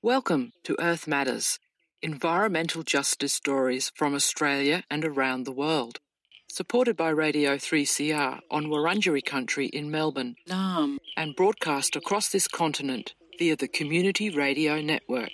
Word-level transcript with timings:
Welcome 0.00 0.52
to 0.62 0.76
Earth 0.80 1.08
Matters, 1.08 1.58
environmental 2.00 2.84
justice 2.84 3.32
stories 3.32 3.90
from 3.96 4.14
Australia 4.14 4.84
and 4.88 5.04
around 5.04 5.42
the 5.42 5.52
world. 5.52 5.98
Supported 6.48 6.96
by 6.96 7.08
Radio 7.08 7.56
3CR 7.56 8.38
on 8.52 8.66
Wurundjeri 8.66 9.24
country 9.24 9.66
in 9.66 9.90
Melbourne, 9.90 10.36
Naarm. 10.48 10.98
and 11.16 11.34
broadcast 11.34 11.96
across 11.96 12.28
this 12.28 12.46
continent 12.46 13.14
via 13.36 13.56
the 13.56 13.66
Community 13.66 14.30
Radio 14.30 14.80
Network. 14.80 15.32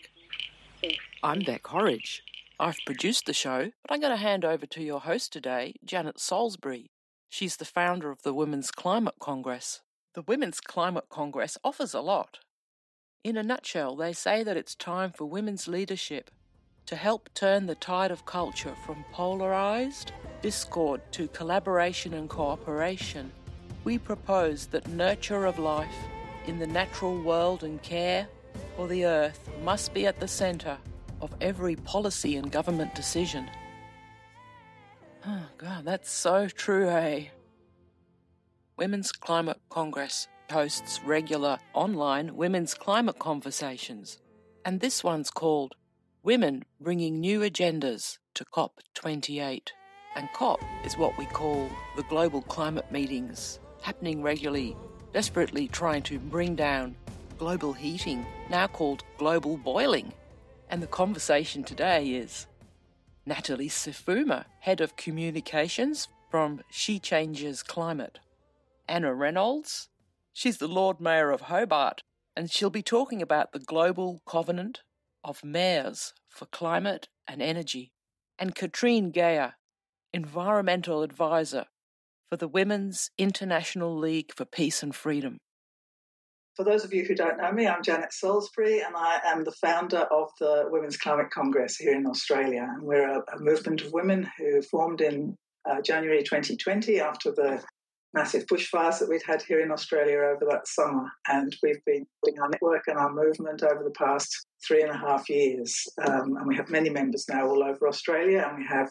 I'm 1.23 1.41
Bec 1.41 1.67
Horridge. 1.67 2.23
I've 2.59 2.79
produced 2.87 3.27
the 3.27 3.35
show, 3.35 3.73
but 3.83 3.93
I'm 3.93 4.01
going 4.01 4.17
to 4.17 4.17
hand 4.17 4.47
over 4.47 4.65
to 4.65 4.83
your 4.83 5.01
host 5.01 5.35
today, 5.35 5.75
Janet 5.85 6.19
Salisbury. 6.19 6.89
She's 7.29 7.57
the 7.57 7.67
founder 7.67 8.11
of 8.11 8.23
the 8.23 8.33
Women's 8.33 8.71
Climate 8.71 9.17
Congress. 9.21 9.83
The 10.15 10.23
Women's 10.23 10.61
Climate 10.61 11.09
Congress 11.09 11.57
offers 11.65 11.95
a 11.95 12.03
lot. 12.03 12.41
In 13.25 13.39
a 13.39 13.43
nutshell, 13.43 13.97
they 13.97 14.13
say 14.13 14.43
that 14.43 14.59
it's 14.59 14.75
time 14.75 15.11
for 15.11 15.25
women's 15.25 15.67
leadership 15.67 16.31
to 16.85 16.97
help 16.97 17.31
turn 17.33 17.65
the 17.65 17.77
tide 17.77 18.11
of 18.11 18.27
culture 18.27 18.75
from 18.85 19.07
polarized 19.11 20.13
discord 20.43 21.01
to 21.13 21.29
collaboration 21.29 22.13
and 22.13 22.29
cooperation. 22.29 23.33
We 23.85 23.97
propose 23.97 24.67
that 24.67 24.87
nurture 24.89 25.47
of 25.47 25.59
life 25.59 25.97
in 26.47 26.59
the 26.59 26.67
natural 26.67 27.19
world 27.23 27.65
and 27.65 27.81
care 27.83 28.29
for 28.77 28.89
the 28.89 29.07
earth 29.07 29.49
must 29.65 29.95
be 29.95 30.07
at 30.07 30.21
the 30.21 30.29
center 30.29 30.77
of 31.23 31.35
every 31.41 31.77
policy 31.77 32.37
and 32.37 32.53
government 32.53 32.95
decision. 32.95 33.49
Oh, 35.27 35.47
God, 35.57 35.87
that's 35.87 36.11
so 36.11 36.49
true, 36.49 36.91
eh? 36.91 37.29
Women's 38.79 39.13
Climate 39.13 39.61
Congress 39.69 40.29
hosts 40.51 40.99
regular 41.05 41.59
online 41.75 42.35
women's 42.35 42.73
climate 42.73 43.19
conversations, 43.19 44.19
and 44.65 44.81
this 44.81 45.05
one's 45.05 45.29
called 45.29 45.75
Women 46.23 46.65
Bringing 46.81 47.21
New 47.21 47.41
Agendas 47.41 48.17
to 48.33 48.47
COP28. 48.47 49.69
And 50.17 50.29
COP 50.33 50.61
is 50.87 50.97
what 50.97 51.19
we 51.19 51.27
call 51.27 51.69
the 51.97 52.03
global 52.05 52.41
climate 52.41 52.91
meetings, 52.91 53.61
happening 53.83 54.23
regularly, 54.23 54.75
desperately 55.13 55.69
trying 55.69 56.03
to 56.05 56.19
bring 56.19 56.55
down 56.57 56.97
global 57.39 57.75
heating, 57.75 58.25
now 58.49 58.69
called 58.69 59.05
global 59.19 59.59
boiling. 59.59 60.15
And 60.71 60.83
the 60.83 60.87
conversation 60.87 61.63
today 61.63 62.09
is 62.09 62.47
Natalie 63.27 63.69
Sifuma, 63.69 64.47
Head 64.61 64.81
of 64.81 64.97
Communications 64.97 66.09
from 66.31 66.63
She 66.71 66.99
Changes 66.99 67.63
Climate. 67.63 68.19
Anna 68.93 69.15
Reynolds, 69.15 69.89
she's 70.35 70.59
the 70.59 70.69
Lord 70.69 71.01
Mayor 71.01 71.31
of 71.31 71.43
Hobart, 71.43 72.03
and 72.37 72.51
she'll 72.51 72.69
be 72.69 72.83
talking 72.83 73.23
about 73.23 73.53
the 73.53 73.59
Global 73.59 74.21
Covenant 74.27 74.83
of 75.25 75.43
Mayors 75.43 76.13
for 76.29 76.45
Climate 76.45 77.09
and 77.27 77.41
Energy. 77.41 77.91
And 78.39 78.55
Katrin 78.55 79.11
Geyer, 79.11 79.55
Environmental 80.13 81.03
Advisor 81.03 81.65
for 82.29 82.37
the 82.37 82.47
Women's 82.47 83.11
International 83.17 83.97
League 83.97 84.31
for 84.37 84.45
Peace 84.45 84.83
and 84.83 84.95
Freedom. 84.95 85.39
For 86.55 86.63
those 86.63 86.85
of 86.85 86.93
you 86.93 87.07
who 87.07 87.15
don't 87.15 87.39
know 87.39 87.51
me, 87.51 87.67
I'm 87.67 87.83
Janet 87.83 88.13
Salisbury, 88.13 88.81
and 88.81 88.95
I 88.95 89.21
am 89.25 89.45
the 89.45 89.53
founder 89.53 90.01
of 90.11 90.29
the 90.39 90.67
Women's 90.69 90.99
Climate 90.99 91.31
Congress 91.31 91.77
here 91.77 91.97
in 91.97 92.07
Australia. 92.07 92.69
And 92.69 92.83
we're 92.83 93.09
a, 93.09 93.21
a 93.21 93.41
movement 93.41 93.81
of 93.81 93.95
women 93.95 94.29
who 94.37 94.61
formed 94.61 95.01
in 95.01 95.35
uh, 95.65 95.81
January 95.81 96.23
2020 96.23 97.01
after 97.01 97.31
the 97.31 97.63
massive 98.15 98.47
bushfires 98.47 98.99
that 98.99 99.09
we'd 99.09 99.23
had 99.27 99.43
here 99.43 99.61
in 99.61 99.71
Australia 99.71 100.19
over 100.19 100.45
that 100.51 100.69
summer. 100.69 101.11
And 101.29 101.57
we've 101.63 101.85
been 101.87 102.07
building 102.23 102.41
our 102.41 102.49
network 102.49 102.85
and 102.87 102.99
our 102.99 103.13
movement 103.13 103.63
over 103.63 103.83
the 103.83 103.91
past 103.91 104.47
three 104.67 104.83
and 104.83 104.91
a 104.91 104.97
half 104.99 105.29
years. 105.29 105.87
Um, 106.07 106.37
and 106.37 106.47
we 106.47 106.57
have 106.57 106.71
many 106.71 106.91
members 106.91 107.27
now 107.29 107.47
all 107.47 107.63
over 107.63 107.89
Australia, 107.89 108.47
and 108.47 108.59
we 108.59 108.67
have 108.69 108.91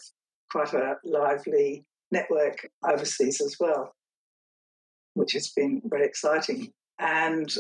quite 0.51 0.73
a 0.73 0.96
lively 1.03 1.85
network 2.12 2.68
overseas 2.88 3.41
as 3.41 3.56
well, 3.59 3.94
which 5.13 5.34
has 5.34 5.50
been 5.50 5.81
very 5.85 6.06
exciting. 6.06 6.72
And 7.00 7.53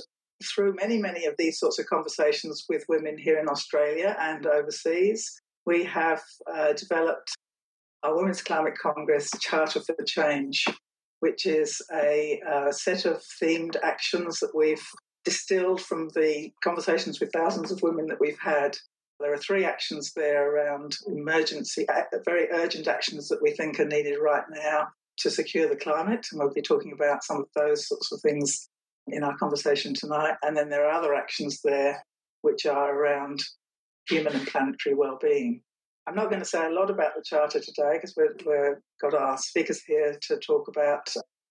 through 0.43 0.75
many, 0.75 0.97
many 0.97 1.25
of 1.25 1.35
these 1.37 1.59
sorts 1.59 1.79
of 1.79 1.85
conversations 1.85 2.65
with 2.67 2.83
women 2.89 3.17
here 3.17 3.39
in 3.39 3.47
Australia 3.47 4.15
and 4.19 4.45
overseas, 4.45 5.31
we 5.65 5.83
have 5.83 6.21
uh, 6.51 6.73
developed 6.73 7.31
our 8.03 8.15
Women's 8.15 8.41
Climate 8.41 8.77
Congress 8.81 9.29
Charter 9.39 9.79
for 9.79 9.95
Change, 10.05 10.65
which 11.21 11.45
is 11.45 11.81
a, 11.93 12.41
a 12.47 12.73
set 12.73 13.05
of 13.05 13.23
themed 13.41 13.75
actions 13.81 14.39
that 14.39 14.55
we've 14.55 14.85
distilled 15.23 15.79
from 15.79 16.09
the 16.09 16.51
conversations 16.63 17.19
with 17.19 17.31
thousands 17.31 17.71
of 17.71 17.81
women 17.81 18.07
that 18.07 18.19
we've 18.19 18.39
had. 18.39 18.75
There 19.19 19.31
are 19.31 19.37
three 19.37 19.63
actions 19.63 20.13
there 20.15 20.51
around 20.51 20.97
emergency, 21.07 21.85
very 22.25 22.49
urgent 22.51 22.87
actions 22.87 23.27
that 23.27 23.41
we 23.41 23.51
think 23.51 23.79
are 23.79 23.85
needed 23.85 24.17
right 24.19 24.43
now 24.51 24.87
to 25.19 25.29
secure 25.29 25.69
the 25.69 25.75
climate. 25.75 26.25
And 26.31 26.41
we'll 26.41 26.53
be 26.53 26.63
talking 26.63 26.91
about 26.91 27.23
some 27.23 27.37
of 27.37 27.47
those 27.55 27.87
sorts 27.87 28.11
of 28.11 28.19
things 28.21 28.67
in 29.07 29.23
our 29.23 29.37
conversation 29.37 29.93
tonight. 29.93 30.35
And 30.41 30.57
then 30.57 30.69
there 30.69 30.87
are 30.87 30.97
other 30.97 31.13
actions 31.13 31.59
there 31.63 32.03
which 32.41 32.65
are 32.65 32.97
around 32.97 33.41
human 34.09 34.33
and 34.33 34.47
planetary 34.47 34.95
well-being. 34.95 35.61
I'm 36.07 36.15
not 36.15 36.29
going 36.29 36.41
to 36.41 36.47
say 36.47 36.65
a 36.65 36.69
lot 36.69 36.89
about 36.89 37.15
the 37.15 37.23
Charter 37.23 37.59
today 37.59 37.93
because 37.93 38.15
we've, 38.17 38.47
got 39.01 39.13
our 39.13 39.37
speakers 39.37 39.81
here 39.83 40.17
to 40.27 40.37
talk 40.37 40.67
about 40.67 41.07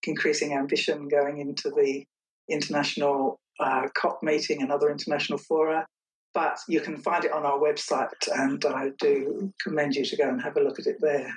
increasing 0.06 0.54
ambition 0.54 1.08
going 1.08 1.38
into 1.38 1.70
the 1.70 2.04
international 2.48 3.40
uh, 3.58 3.88
COP 3.96 4.22
meeting 4.22 4.62
and 4.62 4.70
other 4.70 4.90
international 4.90 5.38
fora. 5.38 5.86
But 6.32 6.58
you 6.68 6.80
can 6.80 6.96
find 6.96 7.24
it 7.24 7.32
on 7.32 7.44
our 7.44 7.58
website, 7.58 8.28
and 8.32 8.64
I 8.64 8.90
do 9.00 9.52
commend 9.64 9.96
you 9.96 10.04
to 10.04 10.16
go 10.16 10.28
and 10.28 10.40
have 10.40 10.56
a 10.56 10.60
look 10.60 10.78
at 10.78 10.86
it 10.86 10.98
there. 11.00 11.32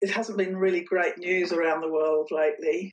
It 0.00 0.10
hasn't 0.10 0.38
been 0.38 0.56
really 0.56 0.82
great 0.82 1.18
news 1.18 1.52
around 1.52 1.80
the 1.80 1.90
world 1.90 2.28
lately 2.30 2.92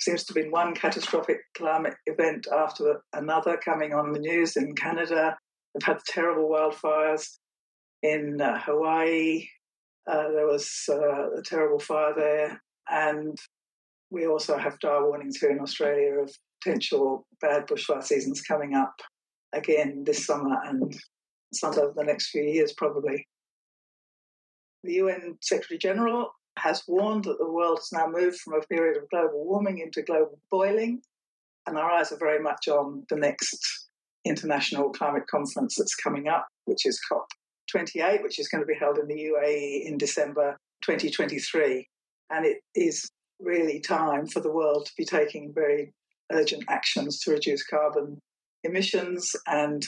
seems 0.00 0.24
to 0.24 0.32
have 0.32 0.42
been 0.42 0.52
one 0.52 0.74
catastrophic 0.74 1.38
climate 1.56 1.94
event 2.06 2.46
after 2.52 3.00
another 3.12 3.56
coming 3.56 3.92
on 3.92 4.12
the 4.12 4.18
news 4.18 4.56
in 4.56 4.74
Canada. 4.74 5.36
We've 5.74 5.82
had 5.82 5.98
terrible 6.06 6.48
wildfires 6.48 7.38
in 8.02 8.40
uh, 8.40 8.60
Hawaii. 8.60 9.46
Uh, 10.10 10.30
there 10.30 10.46
was 10.46 10.70
uh, 10.88 11.38
a 11.38 11.42
terrible 11.44 11.78
fire 11.78 12.14
there. 12.16 12.62
And 12.88 13.36
we 14.10 14.26
also 14.26 14.56
have 14.56 14.80
dire 14.80 15.06
warnings 15.06 15.38
here 15.38 15.50
in 15.50 15.60
Australia 15.60 16.20
of 16.20 16.34
potential 16.62 17.26
bad 17.40 17.66
bushfire 17.66 18.02
seasons 18.02 18.40
coming 18.40 18.74
up 18.74 18.94
again 19.52 20.02
this 20.04 20.26
summer 20.26 20.56
and 20.64 20.94
some 21.52 21.72
over 21.72 21.92
the 21.94 22.04
next 22.04 22.30
few 22.30 22.42
years, 22.42 22.72
probably. 22.76 23.26
The 24.84 24.94
UN 24.94 25.38
Secretary 25.42 25.78
General 25.78 26.30
has 26.58 26.82
warned 26.86 27.24
that 27.24 27.38
the 27.38 27.50
world 27.50 27.78
has 27.78 27.92
now 27.92 28.06
moved 28.06 28.38
from 28.40 28.54
a 28.54 28.66
period 28.66 28.96
of 28.96 29.08
global 29.10 29.44
warming 29.46 29.78
into 29.78 30.02
global 30.02 30.38
boiling, 30.50 31.00
and 31.66 31.78
our 31.78 31.90
eyes 31.90 32.12
are 32.12 32.18
very 32.18 32.40
much 32.40 32.68
on 32.68 33.04
the 33.08 33.16
next 33.16 33.88
international 34.24 34.90
climate 34.90 35.26
conference 35.30 35.76
that's 35.76 35.94
coming 35.94 36.28
up, 36.28 36.46
which 36.66 36.84
is 36.84 37.00
COP28, 37.74 38.22
which 38.22 38.38
is 38.38 38.48
going 38.48 38.62
to 38.62 38.66
be 38.66 38.78
held 38.78 38.98
in 38.98 39.06
the 39.06 39.30
UAE 39.32 39.86
in 39.86 39.98
December 39.98 40.56
2023. 40.84 41.86
And 42.30 42.46
it 42.46 42.58
is 42.74 43.10
really 43.40 43.80
time 43.80 44.26
for 44.26 44.40
the 44.40 44.52
world 44.52 44.86
to 44.86 44.92
be 44.96 45.04
taking 45.04 45.52
very 45.54 45.92
urgent 46.32 46.64
actions 46.68 47.20
to 47.20 47.30
reduce 47.30 47.64
carbon 47.64 48.20
emissions 48.64 49.34
and 49.46 49.86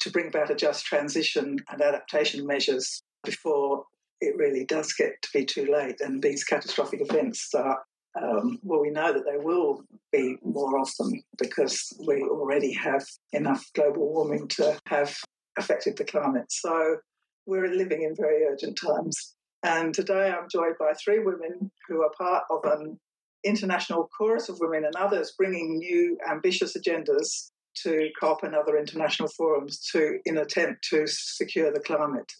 to 0.00 0.10
bring 0.10 0.28
about 0.28 0.50
a 0.50 0.54
just 0.54 0.84
transition 0.84 1.56
and 1.70 1.82
adaptation 1.82 2.46
measures 2.46 3.02
before 3.24 3.84
it 4.20 4.36
really 4.36 4.64
does 4.64 4.92
get 4.92 5.20
to 5.22 5.28
be 5.34 5.44
too 5.44 5.66
late 5.70 6.00
and 6.00 6.22
these 6.22 6.44
catastrophic 6.44 7.00
events 7.00 7.42
start. 7.42 7.80
Um, 8.20 8.58
well, 8.62 8.80
we 8.80 8.90
know 8.90 9.12
that 9.12 9.24
there 9.24 9.40
will 9.40 9.82
be 10.12 10.36
more 10.44 10.80
of 10.80 10.88
them 10.98 11.12
because 11.38 11.92
we 12.06 12.22
already 12.22 12.72
have 12.74 13.04
enough 13.32 13.64
global 13.74 14.12
warming 14.12 14.48
to 14.48 14.78
have 14.86 15.16
affected 15.58 15.96
the 15.96 16.04
climate. 16.04 16.46
So 16.50 16.98
we're 17.46 17.74
living 17.74 18.02
in 18.02 18.14
very 18.16 18.44
urgent 18.44 18.78
times. 18.78 19.34
And 19.62 19.94
today 19.94 20.30
I'm 20.30 20.48
joined 20.50 20.76
by 20.78 20.92
three 20.92 21.20
women 21.20 21.70
who 21.88 22.02
are 22.02 22.10
part 22.18 22.44
of 22.50 22.60
an 22.64 22.98
international 23.44 24.08
chorus 24.16 24.48
of 24.48 24.58
women 24.60 24.84
and 24.84 24.96
others 24.96 25.34
bringing 25.36 25.78
new 25.78 26.18
ambitious 26.30 26.76
agendas 26.76 27.50
to 27.82 28.08
COP 28.20 28.42
and 28.42 28.54
other 28.54 28.76
international 28.76 29.28
forums 29.36 29.80
to 29.92 30.18
in 30.24 30.36
attempt 30.36 30.86
to 30.90 31.06
secure 31.06 31.72
the 31.72 31.80
climate. 31.80 32.30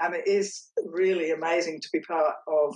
And 0.00 0.14
it 0.14 0.26
is 0.26 0.68
really 0.84 1.30
amazing 1.30 1.80
to 1.80 1.88
be 1.92 2.00
part 2.00 2.34
of 2.48 2.74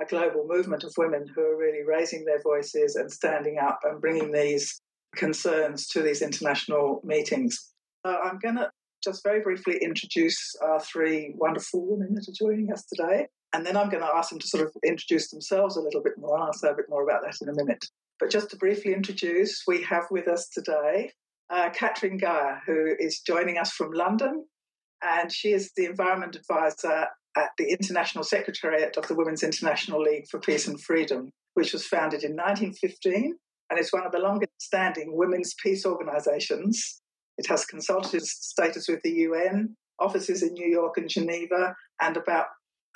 a 0.00 0.04
global 0.04 0.44
movement 0.48 0.82
of 0.82 0.92
women 0.98 1.24
who 1.34 1.42
are 1.42 1.56
really 1.56 1.84
raising 1.86 2.24
their 2.24 2.42
voices 2.42 2.96
and 2.96 3.10
standing 3.10 3.58
up 3.58 3.78
and 3.84 4.00
bringing 4.00 4.32
these 4.32 4.80
concerns 5.14 5.86
to 5.88 6.02
these 6.02 6.20
international 6.20 7.00
meetings. 7.04 7.70
So 8.04 8.12
I'm 8.12 8.38
going 8.40 8.56
to 8.56 8.70
just 9.04 9.22
very 9.22 9.40
briefly 9.40 9.78
introduce 9.82 10.54
our 10.62 10.80
three 10.80 11.34
wonderful 11.36 11.86
women 11.86 12.14
that 12.14 12.28
are 12.28 12.48
joining 12.48 12.72
us 12.72 12.84
today. 12.84 13.26
And 13.52 13.64
then 13.64 13.76
I'm 13.76 13.90
going 13.90 14.02
to 14.02 14.14
ask 14.14 14.30
them 14.30 14.38
to 14.38 14.48
sort 14.48 14.64
of 14.64 14.72
introduce 14.84 15.30
themselves 15.30 15.76
a 15.76 15.80
little 15.80 16.02
bit 16.02 16.14
more. 16.18 16.34
and 16.34 16.44
I'll 16.44 16.52
say 16.52 16.70
a 16.70 16.74
bit 16.74 16.88
more 16.88 17.04
about 17.04 17.22
that 17.22 17.36
in 17.40 17.48
a 17.48 17.54
minute. 17.54 17.84
But 18.18 18.30
just 18.30 18.50
to 18.50 18.56
briefly 18.56 18.92
introduce, 18.92 19.62
we 19.66 19.82
have 19.82 20.04
with 20.10 20.28
us 20.28 20.48
today 20.48 21.12
uh, 21.50 21.70
Katrin 21.70 22.18
Geyer, 22.18 22.60
who 22.66 22.94
is 22.98 23.20
joining 23.20 23.58
us 23.58 23.70
from 23.70 23.92
London. 23.92 24.46
And 25.02 25.32
she 25.32 25.52
is 25.52 25.70
the 25.76 25.84
Environment 25.84 26.34
Advisor 26.34 27.06
at 27.36 27.50
the 27.58 27.70
International 27.70 28.24
Secretariat 28.24 28.96
of 28.96 29.06
the 29.06 29.14
Women's 29.14 29.42
International 29.42 30.00
League 30.00 30.26
for 30.30 30.40
Peace 30.40 30.66
and 30.66 30.80
Freedom, 30.80 31.30
which 31.54 31.72
was 31.72 31.86
founded 31.86 32.22
in 32.22 32.32
1915 32.32 33.36
and 33.70 33.78
is 33.78 33.92
one 33.92 34.06
of 34.06 34.12
the 34.12 34.18
longest 34.18 34.52
standing 34.58 35.16
women's 35.16 35.54
peace 35.62 35.84
organizations. 35.84 37.00
It 37.38 37.46
has 37.48 37.64
consultative 37.64 38.22
status 38.22 38.88
with 38.88 39.02
the 39.02 39.12
UN, 39.12 39.76
offices 39.98 40.42
in 40.42 40.52
New 40.54 40.66
York 40.68 40.96
and 40.96 41.08
Geneva, 41.08 41.74
and 42.00 42.16
about, 42.16 42.46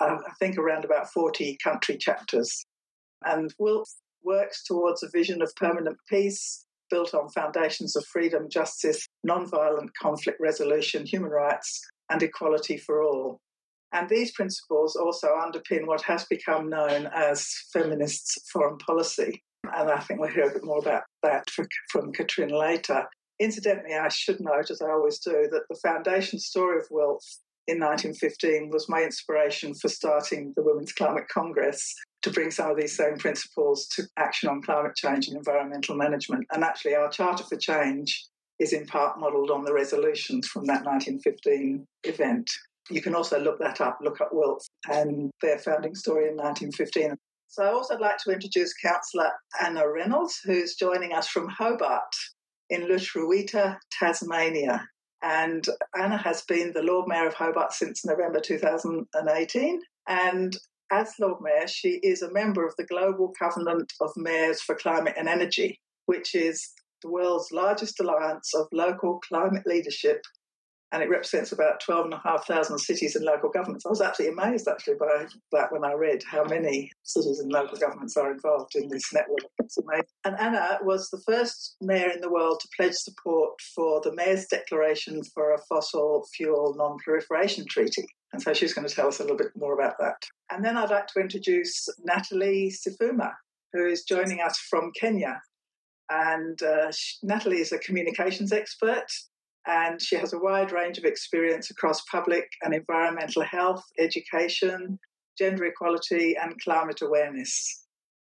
uh, 0.01 0.17
I 0.27 0.33
think, 0.39 0.59
around 0.59 0.85
about 0.85 1.11
40 1.13 1.59
country 1.63 1.97
chapters. 1.97 2.65
And 3.25 3.53
WILPF 3.61 3.89
works 4.23 4.65
towards 4.65 5.03
a 5.03 5.09
vision 5.13 5.43
of 5.43 5.55
permanent 5.57 5.97
peace 6.09 6.65
built 6.91 7.15
on 7.15 7.29
foundations 7.31 7.97
of 7.97 8.05
freedom, 8.07 8.49
justice, 8.51 9.07
non-violent 9.25 9.91
conflict 10.01 10.41
resolution, 10.41 11.05
human 11.05 11.31
rights, 11.31 11.81
and 12.11 12.23
equality 12.23 12.79
for 12.79 13.03
all. 13.03 13.41
And 13.93 14.09
these 14.09 14.33
principles 14.33 14.97
also 14.97 15.29
underpin 15.29 15.87
what 15.87 16.03
has 16.03 16.25
become 16.25 16.69
known 16.69 17.09
as 17.15 17.49
feminist 17.73 18.41
foreign 18.53 18.79
policy. 18.79 19.43
And 19.65 19.91
I 19.91 20.01
think 20.01 20.21
we'll 20.21 20.31
hear 20.31 20.49
a 20.49 20.53
bit 20.53 20.65
more 20.65 20.79
about 20.79 21.03
that 21.23 21.45
from 21.91 22.13
Katrin 22.13 22.51
later. 22.51 23.07
Incidentally, 23.41 23.95
I 23.95 24.09
should 24.09 24.41
note, 24.41 24.71
as 24.71 24.83
I 24.83 24.91
always 24.91 25.19
do, 25.21 25.49
that 25.53 25.63
the 25.69 25.77
foundation 25.77 26.39
story 26.39 26.79
of 26.79 26.89
WILPF 26.89 27.23
in 27.69 27.79
1915 27.79 28.71
was 28.71 28.89
my 28.89 29.03
inspiration 29.03 29.75
for 29.75 29.89
starting 29.89 30.53
the 30.57 30.63
Women's 30.63 30.93
Climate 30.93 31.29
Congress 31.29 31.95
to 32.23 32.31
bring 32.31 32.51
some 32.51 32.71
of 32.71 32.77
these 32.77 32.97
same 32.97 33.17
principles 33.17 33.87
to 33.95 34.05
action 34.17 34.49
on 34.49 34.63
climate 34.63 34.97
change 34.97 35.29
and 35.29 35.37
environmental 35.37 35.95
management. 35.95 36.47
And 36.53 36.65
actually, 36.65 36.95
our 36.95 37.11
Charter 37.11 37.45
for 37.45 37.57
Change 37.57 38.27
is 38.59 38.73
in 38.73 38.87
part 38.87 39.21
modelled 39.21 39.51
on 39.51 39.65
the 39.65 39.73
resolutions 39.73 40.49
from 40.49 40.65
that 40.65 40.85
1915 40.85 41.87
event. 42.05 42.51
You 42.91 43.03
can 43.03 43.15
also 43.15 43.39
look 43.39 43.61
that 43.61 43.81
up, 43.81 43.99
look 44.03 44.21
up 44.21 44.33
WILPF 44.33 44.65
and 44.91 45.31
their 45.43 45.59
founding 45.59 45.95
story 45.95 46.29
in 46.29 46.37
1915. 46.37 47.15
So 47.47 47.65
I 47.65 47.69
also 47.69 47.97
like 47.99 48.19
to 48.25 48.33
introduce 48.33 48.75
Councillor 48.75 49.31
Anna 49.63 49.89
Reynolds, 49.89 50.41
who's 50.45 50.75
joining 50.75 51.13
us 51.13 51.29
from 51.29 51.49
Hobart 51.49 52.13
in 52.71 52.83
Lutruwita, 52.83 53.79
Tasmania. 53.99 54.87
And 55.23 55.65
Anna 56.01 56.17
has 56.17 56.43
been 56.43 56.73
the 56.73 56.83
Lord 56.83 57.09
Mayor 57.09 57.27
of 57.27 57.35
Hobart 57.35 57.73
since 57.73 58.05
November 58.05 58.41
2018. 58.41 59.81
And 60.09 60.57
as 60.93 61.15
Lord 61.21 61.41
Mayor, 61.41 61.67
she 61.67 62.01
is 62.03 62.23
a 62.23 62.33
member 62.33 62.67
of 62.67 62.75
the 62.79 62.87
Global 62.87 63.33
Covenant 63.39 63.93
of 64.01 64.11
Mayors 64.17 64.61
for 64.61 64.75
Climate 64.75 65.15
and 65.19 65.29
Energy, 65.29 65.81
which 66.07 66.35
is 66.35 66.71
the 67.03 67.11
world's 67.11 67.51
largest 67.53 68.01
alliance 68.01 68.55
of 68.55 68.67
local 68.73 69.21
climate 69.29 69.65
leadership 69.67 70.23
and 70.93 71.03
it 71.03 71.11
represents 71.11 71.53
about 71.53 71.81
12,500 71.81 72.79
cities 72.81 73.15
and 73.15 73.25
local 73.25 73.51
governments. 73.51 73.85
I 73.85 73.91
was 73.91 74.01
absolutely 74.01 74.41
amazed 74.41 74.69
actually 74.69 74.95
by 74.95 75.27
that 75.53 75.71
when 75.71 75.85
I 75.85 75.93
read 75.93 76.23
how 76.23 76.45
many 76.45 76.91
cities 77.03 77.41
and 77.41 77.53
local 77.53 77.77
governments 77.77 78.17
are 78.17 78.33
involved 78.33 78.75
in 78.75 78.89
this 78.89 79.13
network. 79.13 79.45
It's 79.59 79.77
amazing. 79.77 80.07
And 80.25 80.39
Anna 80.39 80.79
was 80.83 81.11
the 81.11 81.21
first 81.27 81.77
mayor 81.83 82.11
in 82.11 82.23
the 82.23 82.31
world 82.31 82.61
to 82.61 82.69
pledge 82.77 82.95
support 82.95 83.61
for 83.75 84.01
the 84.03 84.15
Mayor's 84.15 84.47
Declaration 84.47 85.23
for 85.35 85.53
a 85.53 85.59
Fossil 85.69 86.27
Fuel 86.37 86.75
Non-Proliferation 86.77 87.67
Treaty. 87.69 88.07
And 88.33 88.41
so 88.41 88.55
she's 88.55 88.73
going 88.73 88.87
to 88.87 88.95
tell 88.95 89.09
us 89.09 89.21
a 89.21 89.23
little 89.23 89.37
bit 89.37 89.53
more 89.57 89.79
about 89.79 89.97
that. 90.01 90.23
And 90.51 90.65
then 90.65 90.77
I'd 90.77 90.91
like 90.91 91.09
to 91.09 91.21
introduce 91.21 91.87
Natalie 92.03 92.73
Sifuma, 92.73 93.33
who 93.75 93.87
is 93.87 94.05
joining 94.05 94.41
us 94.41 94.59
from 94.71 94.91
Kenya. 94.99 95.41
And 96.11 96.63
uh, 96.63 96.91
Natalie 97.23 97.61
is 97.61 97.73
a 97.73 97.79
communications 97.79 98.53
expert 98.53 99.07
and 99.67 100.01
she 100.01 100.17
has 100.17 100.33
a 100.33 100.39
wide 100.39 100.73
range 100.73 100.99
of 100.99 101.05
experience 101.05 101.71
across 101.71 102.03
public 102.05 102.49
and 102.63 102.75
environmental 102.75 103.43
health, 103.43 103.85
education, 103.99 104.99
gender 105.37 105.65
equality, 105.65 106.37
and 106.41 106.61
climate 106.63 107.01
awareness. 107.03 107.85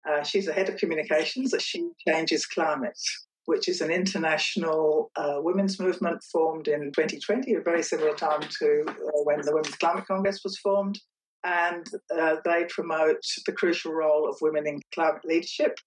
Uh, 0.07 0.23
she's 0.23 0.45
the 0.45 0.53
head 0.53 0.69
of 0.69 0.77
communications 0.77 1.53
at 1.53 1.61
She 1.61 1.89
Changes 2.07 2.45
Climate, 2.45 2.97
which 3.45 3.67
is 3.67 3.81
an 3.81 3.91
international 3.91 5.11
uh, 5.15 5.37
women's 5.37 5.79
movement 5.79 6.23
formed 6.31 6.67
in 6.67 6.91
2020, 6.91 7.53
a 7.53 7.61
very 7.61 7.83
similar 7.83 8.13
time 8.13 8.41
to 8.41 8.83
uh, 8.87 8.93
when 9.23 9.41
the 9.41 9.53
Women's 9.53 9.75
Climate 9.75 10.05
Congress 10.07 10.41
was 10.43 10.57
formed. 10.59 10.99
And 11.43 11.85
uh, 12.17 12.37
they 12.43 12.65
promote 12.69 13.21
the 13.45 13.51
crucial 13.53 13.93
role 13.93 14.27
of 14.27 14.37
women 14.41 14.67
in 14.67 14.81
climate 14.93 15.23
leadership 15.23 15.77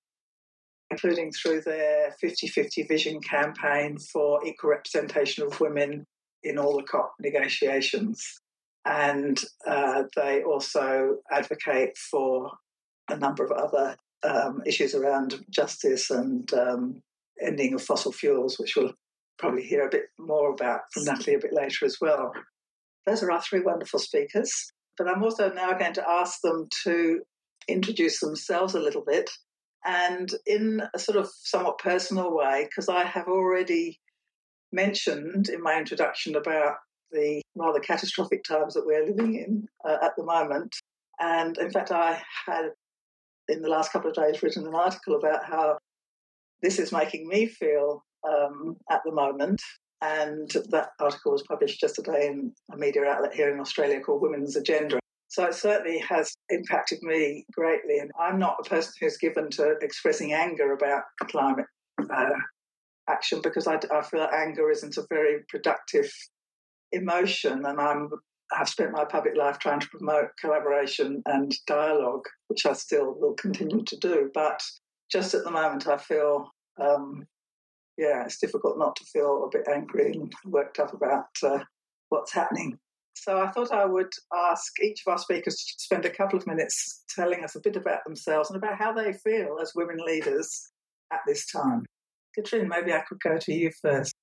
including 0.90 1.30
through 1.32 1.62
their 1.62 2.12
50 2.20 2.48
50 2.48 2.82
vision 2.84 3.20
campaign 3.20 3.98
for 3.98 4.44
equal 4.46 4.70
representation 4.70 5.44
of 5.44 5.60
women 5.60 6.04
in 6.42 6.58
all 6.58 6.76
the 6.76 6.82
COP 6.82 7.12
negotiations. 7.20 8.40
And 8.84 9.38
uh, 9.66 10.04
they 10.16 10.42
also 10.42 11.16
advocate 11.30 11.96
for 11.96 12.50
a 13.08 13.16
number 13.16 13.44
of 13.44 13.52
other 13.52 13.96
um, 14.22 14.62
issues 14.66 14.94
around 14.94 15.44
justice 15.50 16.10
and 16.10 16.52
um, 16.54 17.02
ending 17.40 17.74
of 17.74 17.82
fossil 17.82 18.12
fuels, 18.12 18.58
which 18.58 18.76
we'll 18.76 18.92
probably 19.38 19.62
hear 19.62 19.86
a 19.86 19.90
bit 19.90 20.04
more 20.18 20.50
about 20.50 20.80
from 20.92 21.04
Natalie 21.04 21.34
a 21.34 21.38
bit 21.38 21.52
later 21.52 21.84
as 21.84 21.98
well. 22.00 22.32
Those 23.06 23.22
are 23.22 23.30
our 23.30 23.42
three 23.42 23.60
wonderful 23.60 23.98
speakers. 23.98 24.72
But 24.98 25.08
I'm 25.08 25.22
also 25.22 25.50
now 25.50 25.72
going 25.72 25.94
to 25.94 26.06
ask 26.06 26.40
them 26.42 26.68
to 26.84 27.20
introduce 27.68 28.20
themselves 28.20 28.74
a 28.74 28.80
little 28.80 29.04
bit 29.06 29.30
and 29.84 30.32
in 30.46 30.82
a 30.94 30.98
sort 30.98 31.18
of 31.18 31.28
somewhat 31.42 31.78
personal 31.78 32.34
way, 32.34 32.66
because 32.68 32.88
I 32.88 33.04
have 33.04 33.28
already 33.28 33.98
mentioned 34.72 35.48
in 35.48 35.62
my 35.62 35.78
introduction 35.78 36.36
about 36.36 36.74
the 37.12 37.42
rather 37.56 37.80
catastrophic 37.80 38.44
times 38.44 38.74
that 38.74 38.86
we're 38.86 39.06
living 39.06 39.34
in 39.34 39.66
uh, 39.84 39.96
at 40.02 40.12
the 40.16 40.24
moment. 40.24 40.74
And 41.18 41.58
in 41.58 41.70
fact, 41.70 41.90
I 41.90 42.22
had 42.46 42.70
in 43.48 43.62
the 43.62 43.68
last 43.68 43.92
couple 43.92 44.10
of 44.10 44.16
days 44.16 44.42
written 44.42 44.66
an 44.66 44.74
article 44.74 45.16
about 45.16 45.44
how 45.44 45.76
this 46.62 46.78
is 46.78 46.92
making 46.92 47.26
me 47.26 47.46
feel 47.46 48.04
um, 48.28 48.76
at 48.90 49.00
the 49.04 49.12
moment. 49.12 49.60
And 50.02 50.50
that 50.70 50.90
article 50.98 51.32
was 51.32 51.42
published 51.42 51.80
just 51.80 51.96
today 51.96 52.28
in 52.28 52.52
a 52.72 52.76
media 52.76 53.04
outlet 53.04 53.34
here 53.34 53.52
in 53.52 53.60
Australia 53.60 54.00
called 54.00 54.22
Women's 54.22 54.56
Agenda. 54.56 54.98
So 55.30 55.44
it 55.44 55.54
certainly 55.54 55.98
has 56.00 56.36
impacted 56.48 57.02
me 57.02 57.46
greatly. 57.52 57.98
And 57.98 58.10
I'm 58.18 58.38
not 58.38 58.56
a 58.58 58.68
person 58.68 58.92
who's 59.00 59.16
given 59.16 59.48
to 59.50 59.76
expressing 59.80 60.32
anger 60.32 60.72
about 60.72 61.04
climate 61.28 61.66
uh, 62.12 62.30
action 63.08 63.40
because 63.40 63.68
I, 63.68 63.78
I 63.92 64.02
feel 64.02 64.28
anger 64.34 64.70
isn't 64.70 64.96
a 64.96 65.06
very 65.08 65.44
productive 65.48 66.12
emotion. 66.90 67.64
And 67.64 67.80
I'm 67.80 68.10
I've 68.52 68.68
spent 68.68 68.90
my 68.90 69.04
public 69.04 69.36
life 69.36 69.60
trying 69.60 69.78
to 69.78 69.88
promote 69.88 70.30
collaboration 70.40 71.22
and 71.26 71.54
dialogue, 71.68 72.24
which 72.48 72.66
I 72.66 72.72
still 72.72 73.14
will 73.16 73.34
continue 73.34 73.84
to 73.84 73.96
do. 73.98 74.32
But 74.34 74.60
just 75.12 75.34
at 75.34 75.44
the 75.44 75.52
moment, 75.52 75.86
I 75.86 75.96
feel, 75.96 76.50
um, 76.80 77.24
yeah, 77.96 78.24
it's 78.24 78.40
difficult 78.40 78.78
not 78.78 78.96
to 78.96 79.04
feel 79.04 79.44
a 79.44 79.56
bit 79.56 79.68
angry 79.72 80.10
and 80.10 80.32
worked 80.44 80.80
up 80.80 80.92
about 80.92 81.26
uh, 81.44 81.60
what's 82.08 82.32
happening. 82.32 82.80
So 83.20 83.38
I 83.38 83.50
thought 83.50 83.70
I 83.70 83.84
would 83.84 84.10
ask 84.50 84.80
each 84.82 85.02
of 85.06 85.10
our 85.10 85.18
speakers 85.18 85.56
to 85.56 85.74
spend 85.76 86.06
a 86.06 86.10
couple 86.10 86.38
of 86.38 86.46
minutes 86.46 87.04
telling 87.14 87.44
us 87.44 87.54
a 87.54 87.60
bit 87.60 87.76
about 87.76 88.02
themselves 88.06 88.48
and 88.48 88.56
about 88.56 88.78
how 88.78 88.94
they 88.94 89.12
feel 89.12 89.58
as 89.60 89.72
women 89.74 89.98
leaders 89.98 90.70
at 91.12 91.20
this 91.26 91.44
time. 91.50 91.84
Katrin, 92.34 92.66
maybe 92.66 92.94
I 92.94 93.02
could 93.06 93.20
go 93.20 93.36
to 93.36 93.52
you 93.52 93.70
first. 93.82 94.14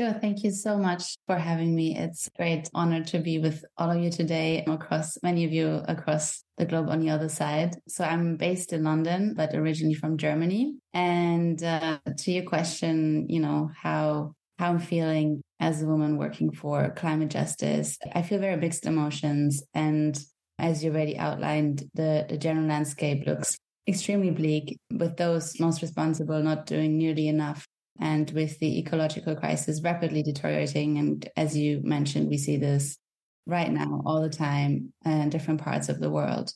Sure. 0.00 0.14
Thank 0.14 0.42
you 0.42 0.52
so 0.52 0.78
much 0.78 1.16
for 1.26 1.36
having 1.36 1.74
me. 1.74 1.98
It's 1.98 2.28
a 2.28 2.36
great 2.38 2.70
honor 2.72 3.04
to 3.04 3.18
be 3.18 3.38
with 3.38 3.62
all 3.76 3.90
of 3.90 4.02
you 4.02 4.10
today, 4.10 4.64
across 4.66 5.18
many 5.22 5.44
of 5.44 5.52
you 5.52 5.82
across 5.86 6.42
the 6.56 6.64
globe 6.64 6.88
on 6.88 7.00
the 7.00 7.10
other 7.10 7.28
side. 7.28 7.76
So 7.88 8.04
I'm 8.04 8.36
based 8.36 8.72
in 8.72 8.84
London, 8.84 9.34
but 9.36 9.54
originally 9.54 9.94
from 9.94 10.16
Germany. 10.16 10.76
And 10.94 11.62
uh, 11.62 11.98
to 12.18 12.32
your 12.32 12.44
question, 12.44 13.26
you 13.28 13.40
know, 13.40 13.70
how 13.74 14.32
how 14.58 14.70
I'm 14.70 14.78
feeling 14.78 15.42
as 15.60 15.82
a 15.82 15.86
woman 15.86 16.18
working 16.18 16.52
for 16.52 16.90
climate 16.90 17.30
justice. 17.30 17.98
I 18.14 18.22
feel 18.22 18.38
very 18.38 18.56
mixed 18.56 18.86
emotions. 18.86 19.62
And 19.74 20.18
as 20.58 20.82
you 20.84 20.90
already 20.90 21.18
outlined, 21.18 21.88
the, 21.94 22.26
the 22.28 22.38
general 22.38 22.66
landscape 22.66 23.26
looks 23.26 23.56
extremely 23.88 24.30
bleak, 24.30 24.78
with 24.92 25.16
those 25.16 25.58
most 25.60 25.82
responsible 25.82 26.42
not 26.42 26.66
doing 26.66 26.98
nearly 26.98 27.28
enough. 27.28 27.66
And 27.98 28.30
with 28.32 28.58
the 28.58 28.78
ecological 28.78 29.36
crisis 29.36 29.80
rapidly 29.82 30.22
deteriorating. 30.22 30.98
And 30.98 31.26
as 31.34 31.56
you 31.56 31.80
mentioned, 31.82 32.28
we 32.28 32.36
see 32.36 32.58
this 32.58 32.98
right 33.46 33.72
now 33.72 34.02
all 34.04 34.20
the 34.20 34.28
time 34.28 34.92
in 35.04 35.30
different 35.30 35.62
parts 35.62 35.88
of 35.88 35.98
the 35.98 36.10
world. 36.10 36.52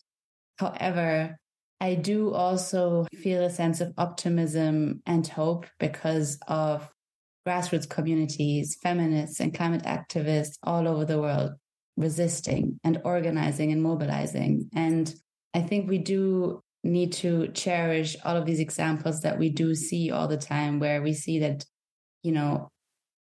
However, 0.59 1.39
I 1.81 1.95
do 1.95 2.35
also 2.35 3.07
feel 3.15 3.43
a 3.43 3.51
sense 3.51 3.81
of 3.81 3.95
optimism 3.97 5.01
and 5.07 5.27
hope 5.27 5.65
because 5.79 6.39
of 6.47 6.87
grassroots 7.47 7.89
communities, 7.89 8.77
feminists, 8.83 9.41
and 9.41 9.55
climate 9.55 9.83
activists 9.85 10.55
all 10.63 10.87
over 10.87 11.05
the 11.05 11.21
world 11.21 11.53
resisting 11.97 12.79
and 12.85 13.01
organizing 13.05 13.73
and 13.73 13.83
mobilizing. 13.83 14.69
And 14.75 15.15
I 15.55 15.61
think 15.61 15.89
we 15.89 15.99
do 15.99 16.61
need 16.83 17.13
to 17.13 17.49
cherish 17.49 18.17
all 18.25 18.37
of 18.37 18.47
these 18.47 18.61
examples 18.61 19.21
that 19.21 19.39
we 19.39 19.51
do 19.51 19.75
see 19.75 20.11
all 20.11 20.29
the 20.29 20.39
time, 20.39 20.81
where 20.81 21.03
we 21.03 21.13
see 21.13 21.41
that, 21.41 21.65
you 22.23 22.33
know, 22.33 22.69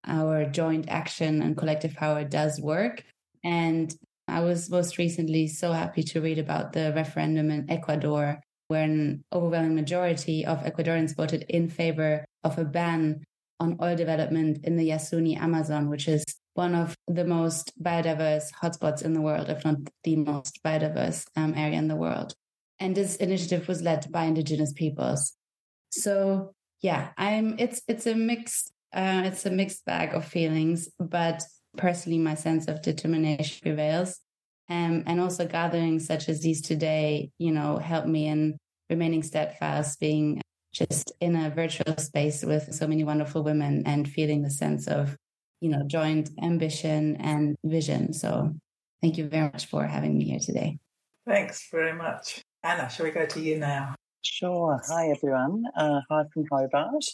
our 0.05 0.45
joint 0.45 0.89
action 0.89 1.41
and 1.41 1.57
collective 1.57 1.93
power 1.93 2.23
does 2.23 2.59
work. 2.59 3.03
And 3.43 3.93
I 4.27 4.39
was 4.39 4.69
most 4.69 4.97
recently 4.97 5.47
so 5.47 5.71
happy 5.71 6.01
to 6.03 6.21
read 6.21 6.39
about 6.39 6.73
the 6.73 6.93
referendum 6.95 7.51
in 7.51 7.69
Ecuador, 7.69 8.39
where 8.69 8.83
an 8.83 9.23
overwhelming 9.31 9.75
majority 9.75 10.45
of 10.45 10.63
Ecuadorians 10.63 11.15
voted 11.15 11.45
in 11.49 11.69
favor 11.69 12.25
of 12.43 12.57
a 12.57 12.65
ban 12.65 13.23
on 13.63 13.77
oil 13.81 13.95
development 13.95 14.65
in 14.65 14.75
the 14.75 14.89
Yasuni 14.89 15.39
Amazon, 15.39 15.89
which 15.89 16.07
is 16.07 16.23
one 16.53 16.75
of 16.75 16.95
the 17.07 17.23
most 17.23 17.71
biodiverse 17.81 18.51
hotspots 18.61 19.01
in 19.01 19.13
the 19.13 19.21
world, 19.21 19.49
if 19.49 19.63
not 19.65 19.77
the 20.03 20.17
most 20.17 20.59
biodiverse 20.63 21.25
um, 21.35 21.53
area 21.55 21.77
in 21.77 21.87
the 21.87 21.95
world. 21.95 22.35
And 22.79 22.95
this 22.95 23.15
initiative 23.15 23.67
was 23.67 23.81
led 23.81 24.11
by 24.11 24.25
indigenous 24.25 24.73
peoples. 24.73 25.33
So 25.89 26.53
yeah, 26.81 27.11
I'm. 27.17 27.55
It's 27.57 27.81
it's 27.87 28.05
a 28.05 28.15
mix. 28.15 28.71
Uh, 28.93 29.23
it's 29.25 29.45
a 29.45 29.51
mixed 29.51 29.85
bag 29.85 30.13
of 30.13 30.25
feelings, 30.25 30.89
but 30.99 31.41
personally, 31.77 32.19
my 32.19 32.35
sense 32.35 32.67
of 32.67 32.81
determination 32.81 33.59
prevails. 33.61 34.19
Um, 34.69 35.03
and 35.07 35.19
also 35.19 35.45
gatherings 35.45 36.07
such 36.07 36.29
as 36.29 36.41
these 36.41 36.61
today, 36.61 37.31
you 37.37 37.51
know, 37.51 37.77
help 37.77 38.05
me 38.05 38.27
in 38.27 38.57
remaining 38.89 39.23
steadfast, 39.23 39.99
being 39.99 40.41
just 40.73 41.13
in 41.21 41.35
a 41.35 41.49
virtual 41.49 41.95
space 41.97 42.43
with 42.43 42.73
so 42.73 42.87
many 42.87 43.03
wonderful 43.03 43.43
women 43.43 43.83
and 43.85 44.09
feeling 44.09 44.41
the 44.41 44.49
sense 44.49 44.87
of, 44.87 45.15
you 45.61 45.69
know, 45.69 45.83
joint 45.87 46.31
ambition 46.41 47.15
and 47.17 47.55
vision. 47.63 48.11
So 48.11 48.53
thank 49.01 49.17
you 49.17 49.29
very 49.29 49.49
much 49.49 49.67
for 49.67 49.85
having 49.85 50.17
me 50.17 50.25
here 50.25 50.39
today. 50.39 50.79
Thanks 51.27 51.69
very 51.71 51.93
much. 51.93 52.41
Anna, 52.63 52.89
shall 52.89 53.05
we 53.05 53.11
go 53.11 53.25
to 53.25 53.39
you 53.39 53.59
now? 53.59 53.95
Sure. 54.23 54.81
Hi, 54.87 55.09
everyone. 55.09 55.63
Uh, 55.75 55.99
hi 56.09 56.23
from 56.33 56.45
Hobart. 56.51 57.05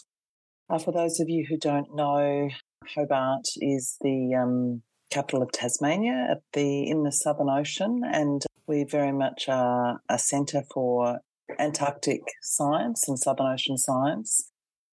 Uh, 0.70 0.80
for 0.80 0.92
those 0.92 1.20
of 1.20 1.28
you 1.28 1.46
who 1.50 1.58
don't 1.58 1.96
know, 1.96 2.50
Hobart 2.96 3.46
is 3.58 3.98
the 4.02 4.36
um, 4.36 4.84
capital 5.12 5.42
of 5.42 5.52
Tasmania 5.52 6.28
at 6.32 6.42
the 6.54 6.88
in 6.88 7.04
the 7.04 7.12
Southern 7.12 7.50
Ocean, 7.50 8.02
and 8.06 8.46
we 8.68 8.84
very 8.84 9.12
much 9.12 9.50
are 9.50 10.00
a 10.08 10.20
centre 10.20 10.64
for 10.72 11.20
Antarctic 11.58 12.22
science 12.42 13.08
and 13.08 13.18
Southern 13.18 13.48
Ocean 13.48 13.78
science. 13.78 14.52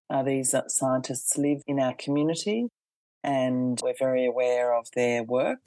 Uh, 0.08 0.22
these 0.22 0.54
scientists 0.68 1.36
live 1.36 1.58
in 1.66 1.80
our 1.80 1.94
community, 1.94 2.68
and 3.22 3.78
we're 3.82 3.94
very 3.98 4.24
aware 4.24 4.74
of 4.74 4.86
their 4.94 5.22
work. 5.22 5.66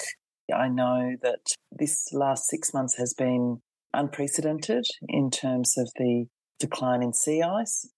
I 0.54 0.70
know 0.70 1.16
that 1.22 1.42
this 1.72 2.08
last 2.14 2.48
six 2.48 2.74
months 2.74 2.98
has 2.98 3.14
been 3.14 3.62
unprecedented 3.94 4.86
in 5.08 5.30
terms 5.30 5.78
of 5.78 5.92
the 5.98 6.26
decline 6.60 7.04
in 7.04 7.14
sea 7.14 7.42
ice 7.42 7.90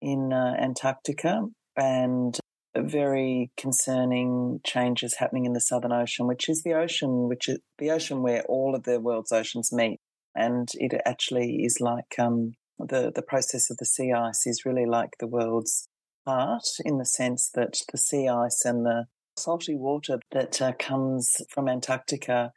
in 0.00 0.32
uh, 0.32 0.54
Antarctica 0.60 1.42
and 1.76 2.38
very 2.76 3.50
concerning 3.56 4.60
changes 4.64 5.16
happening 5.18 5.44
in 5.44 5.52
the 5.52 5.60
Southern 5.60 5.92
Ocean, 5.92 6.26
which 6.26 6.48
is 6.48 6.62
the 6.62 6.74
ocean, 6.74 7.28
which 7.28 7.48
is 7.48 7.58
the 7.78 7.90
ocean 7.90 8.22
where 8.22 8.42
all 8.48 8.74
of 8.74 8.82
the 8.82 9.00
world's 9.00 9.32
oceans 9.32 9.72
meet. 9.72 10.00
And 10.34 10.68
it 10.74 11.00
actually 11.04 11.62
is 11.64 11.80
like 11.80 12.18
um, 12.18 12.54
the, 12.78 13.12
the 13.14 13.22
process 13.22 13.70
of 13.70 13.76
the 13.76 13.86
sea 13.86 14.12
ice 14.12 14.46
is 14.46 14.64
really 14.64 14.86
like 14.86 15.10
the 15.18 15.26
world's 15.26 15.88
heart 16.26 16.66
in 16.84 16.98
the 16.98 17.04
sense 17.04 17.50
that 17.54 17.80
the 17.92 17.98
sea 17.98 18.28
ice 18.28 18.64
and 18.64 18.84
the 18.84 19.06
salty 19.36 19.74
water 19.74 20.18
that 20.32 20.60
uh, 20.62 20.72
comes 20.78 21.36
from 21.50 21.68
Antarctica 21.68 22.52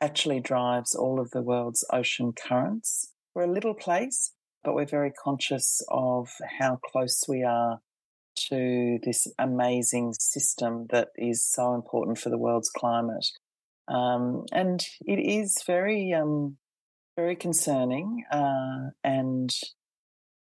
actually 0.00 0.40
drives 0.40 0.94
all 0.94 1.20
of 1.20 1.30
the 1.30 1.42
world's 1.42 1.84
ocean 1.92 2.32
currents. 2.32 3.12
We're 3.34 3.44
a 3.44 3.52
little 3.52 3.74
place, 3.74 4.32
but 4.64 4.74
we're 4.74 4.86
very 4.86 5.12
conscious 5.12 5.82
of 5.88 6.28
how 6.58 6.78
close 6.90 7.24
we 7.28 7.42
are 7.42 7.80
to 8.48 8.98
this 9.02 9.26
amazing 9.38 10.14
system 10.14 10.86
that 10.90 11.08
is 11.16 11.46
so 11.46 11.74
important 11.74 12.18
for 12.18 12.30
the 12.30 12.38
world's 12.38 12.70
climate. 12.70 13.26
Um, 13.88 14.44
and 14.52 14.84
it 15.04 15.18
is 15.18 15.62
very, 15.66 16.12
um, 16.12 16.56
very 17.16 17.36
concerning, 17.36 18.24
uh, 18.30 18.90
and 19.04 19.50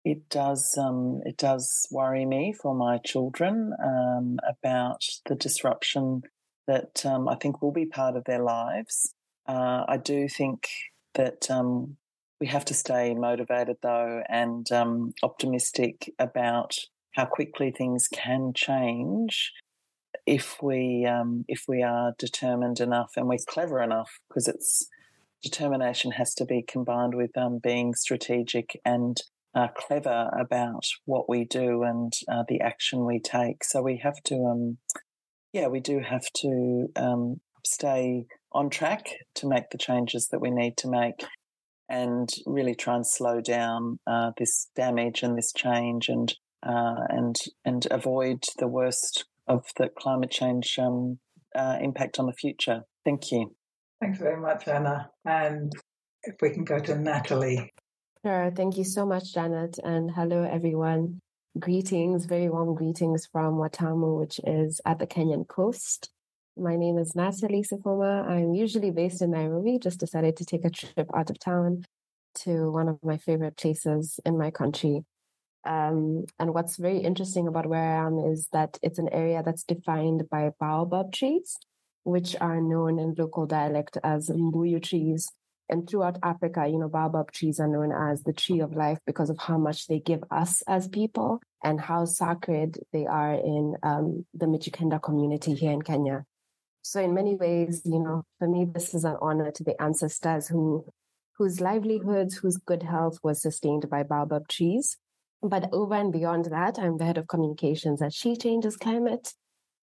it 0.04 0.30
does 0.30 0.78
um, 0.78 1.22
it 1.26 1.38
does 1.38 1.88
worry 1.92 2.26
me 2.26 2.54
for 2.54 2.74
my 2.74 2.98
children 2.98 3.74
um, 3.84 4.38
about 4.48 5.02
the 5.26 5.36
disruption 5.36 6.22
that 6.68 7.06
um, 7.06 7.28
I 7.28 7.36
think 7.36 7.62
will 7.62 7.72
be 7.72 7.86
part 7.86 8.16
of 8.16 8.26
their 8.26 8.44
lives. 8.44 9.14
Uh, 9.48 9.86
I 9.88 9.98
do 9.98 10.28
think 10.28 10.68
that 11.16 11.50
um, 11.50 11.98
we 12.40 12.48
have 12.48 12.66
to 12.66 12.74
stay 12.74 13.14
motivated 13.14 13.78
though 13.82 14.22
and 14.30 14.70
um, 14.72 15.14
optimistic 15.24 16.14
about 16.20 16.76
how 17.14 17.26
quickly 17.26 17.72
things 17.72 18.08
can 18.08 18.54
change 18.54 19.52
if 20.26 20.58
we 20.62 21.06
um, 21.06 21.46
if 21.48 21.64
we 21.68 21.82
are 21.82 22.14
determined 22.20 22.80
enough 22.80 23.12
and 23.16 23.28
we're 23.28 23.38
clever 23.48 23.82
enough 23.82 24.20
because 24.28 24.48
it's 24.48 24.88
determination 25.50 26.12
has 26.12 26.34
to 26.36 26.46
be 26.46 26.64
combined 26.68 27.16
with 27.16 27.38
um, 27.38 27.60
being 27.62 27.94
strategic 27.94 28.80
and 28.84 29.18
uh, 29.56 29.68
clever 29.76 30.30
about 30.40 30.84
what 31.06 31.30
we 31.30 31.46
do 31.46 31.84
and 31.84 32.14
uh, 32.32 32.44
the 32.48 32.62
action 32.62 33.06
we 33.06 33.20
take. 33.20 33.64
So 33.64 33.82
we 33.82 34.02
have 34.04 34.22
to, 34.26 34.36
um, 34.36 34.78
yeah, 35.54 35.68
we 35.68 35.80
do 35.80 36.00
have 36.00 36.26
to 36.42 36.88
um, 36.96 37.42
stay 37.66 38.26
on 38.52 38.70
track 38.70 39.08
to 39.36 39.48
make 39.48 39.70
the 39.72 39.78
changes 39.78 40.28
that 40.32 40.42
we 40.42 40.52
need 40.52 40.78
to 40.78 40.90
make 40.90 41.26
and 41.90 42.30
really 42.46 42.76
try 42.76 42.96
and 42.96 43.08
slow 43.08 43.42
down 43.42 44.00
uh, 44.06 44.32
this 44.38 44.70
damage 44.76 45.24
and 45.24 45.38
this 45.38 45.54
change 45.54 46.10
and 46.10 46.36
uh, 46.64 47.06
and 47.10 47.36
and 47.64 47.88
avoid 47.92 48.44
the 48.58 48.68
worst 48.68 49.26
of 49.48 49.64
the 49.78 49.90
climate 49.98 50.32
change 50.32 50.78
um, 50.80 51.20
uh, 51.56 51.78
impact 51.82 52.20
on 52.20 52.26
the 52.26 52.34
future. 52.34 52.82
Thank 53.06 53.32
you. 53.32 53.57
Thanks 54.02 54.20
very 54.20 54.40
much, 54.40 54.68
Anna. 54.68 55.10
And 55.26 55.74
if 56.24 56.36
we 56.42 56.52
can 56.52 56.64
go 56.64 56.80
to 56.80 56.96
Natalie. 56.96 57.74
Sure. 58.26 58.52
Thank 58.56 58.78
you 58.78 58.84
so 58.84 59.06
much, 59.06 59.34
Janet. 59.34 59.80
And 59.84 60.12
hello, 60.12 60.44
everyone. 60.44 61.20
Greetings, 61.60 62.26
very 62.26 62.50
warm 62.50 62.76
greetings 62.76 63.28
from 63.32 63.56
Watamu, 63.56 64.20
which 64.20 64.40
is 64.44 64.80
at 64.86 65.00
the 65.00 65.08
Kenyan 65.08 65.48
coast. 65.48 66.12
My 66.56 66.76
name 66.76 66.98
is 66.98 67.16
Natalie 67.16 67.64
Sifuma. 67.64 68.28
I'm 68.28 68.54
usually 68.54 68.92
based 68.92 69.22
in 69.22 69.32
Nairobi, 69.32 69.80
just 69.80 70.00
decided 70.00 70.36
to 70.38 70.46
take 70.46 70.66
a 70.66 70.70
trip 70.70 71.10
out 71.16 71.30
of 71.30 71.40
town 71.40 71.84
to 72.44 72.72
one 72.72 72.88
of 72.88 73.00
my 73.04 73.18
favorite 73.18 73.58
places 73.58 74.20
in 74.26 74.38
my 74.38 74.52
country. 74.52 75.04
Um, 75.66 76.26
and 76.40 76.54
what's 76.54 76.78
very 76.78 77.00
interesting 77.00 77.48
about 77.48 77.68
where 77.68 77.82
I 77.82 78.06
am 78.08 78.20
is 78.20 78.48
that 78.54 78.78
it's 78.82 79.00
an 79.00 79.10
area 79.12 79.42
that's 79.44 79.64
defined 79.64 80.30
by 80.30 80.52
baobab 80.60 81.12
trees, 81.12 81.58
which 82.08 82.38
are 82.40 82.62
known 82.62 83.00
in 83.00 83.14
local 83.18 83.46
dialect 83.46 83.98
as 84.02 84.30
mbuyu 84.30 84.82
trees. 84.82 85.30
And 85.70 85.88
throughout 85.88 86.18
Africa, 86.24 86.66
you 86.66 86.80
know, 86.80 86.88
baobab 86.88 87.34
trees 87.34 87.60
are 87.60 87.68
known 87.68 87.92
as 87.92 88.24
the 88.24 88.32
tree 88.32 88.62
of 88.62 88.74
life 88.74 89.00
because 89.06 89.30
of 89.30 89.38
how 89.38 89.58
much 89.58 89.88
they 89.88 90.00
give 90.00 90.24
us 90.32 90.64
as 90.68 90.88
people 90.88 91.42
and 91.62 91.82
how 91.82 92.06
sacred 92.06 92.80
they 92.94 93.06
are 93.06 93.34
in 93.34 93.76
um, 93.84 94.26
the 94.34 94.46
Mijikenda 94.46 95.02
community 95.02 95.54
here 95.54 95.74
in 95.74 95.82
Kenya. 95.82 96.24
So 96.82 97.02
in 97.02 97.14
many 97.14 97.36
ways, 97.36 97.82
you 97.84 98.00
know, 98.00 98.24
for 98.40 98.48
me, 98.48 98.66
this 98.74 98.94
is 98.94 99.04
an 99.04 99.18
honor 99.22 99.52
to 99.52 99.64
the 99.66 99.80
ancestors 99.82 100.48
who, 100.48 100.86
whose 101.38 101.60
livelihoods, 101.60 102.38
whose 102.38 102.56
good 102.56 102.84
health 102.84 103.20
was 103.22 103.42
sustained 103.42 103.90
by 103.90 104.04
baobab 104.04 104.48
trees. 104.48 104.96
But 105.42 105.68
over 105.74 105.96
and 105.96 106.14
beyond 106.14 106.46
that, 106.46 106.80
I'm 106.80 106.98
the 106.98 107.04
head 107.04 107.18
of 107.18 107.28
communications 107.28 108.02
at 108.02 108.14
She 108.14 108.38
Changes 108.38 108.78
Climate. 108.78 109.34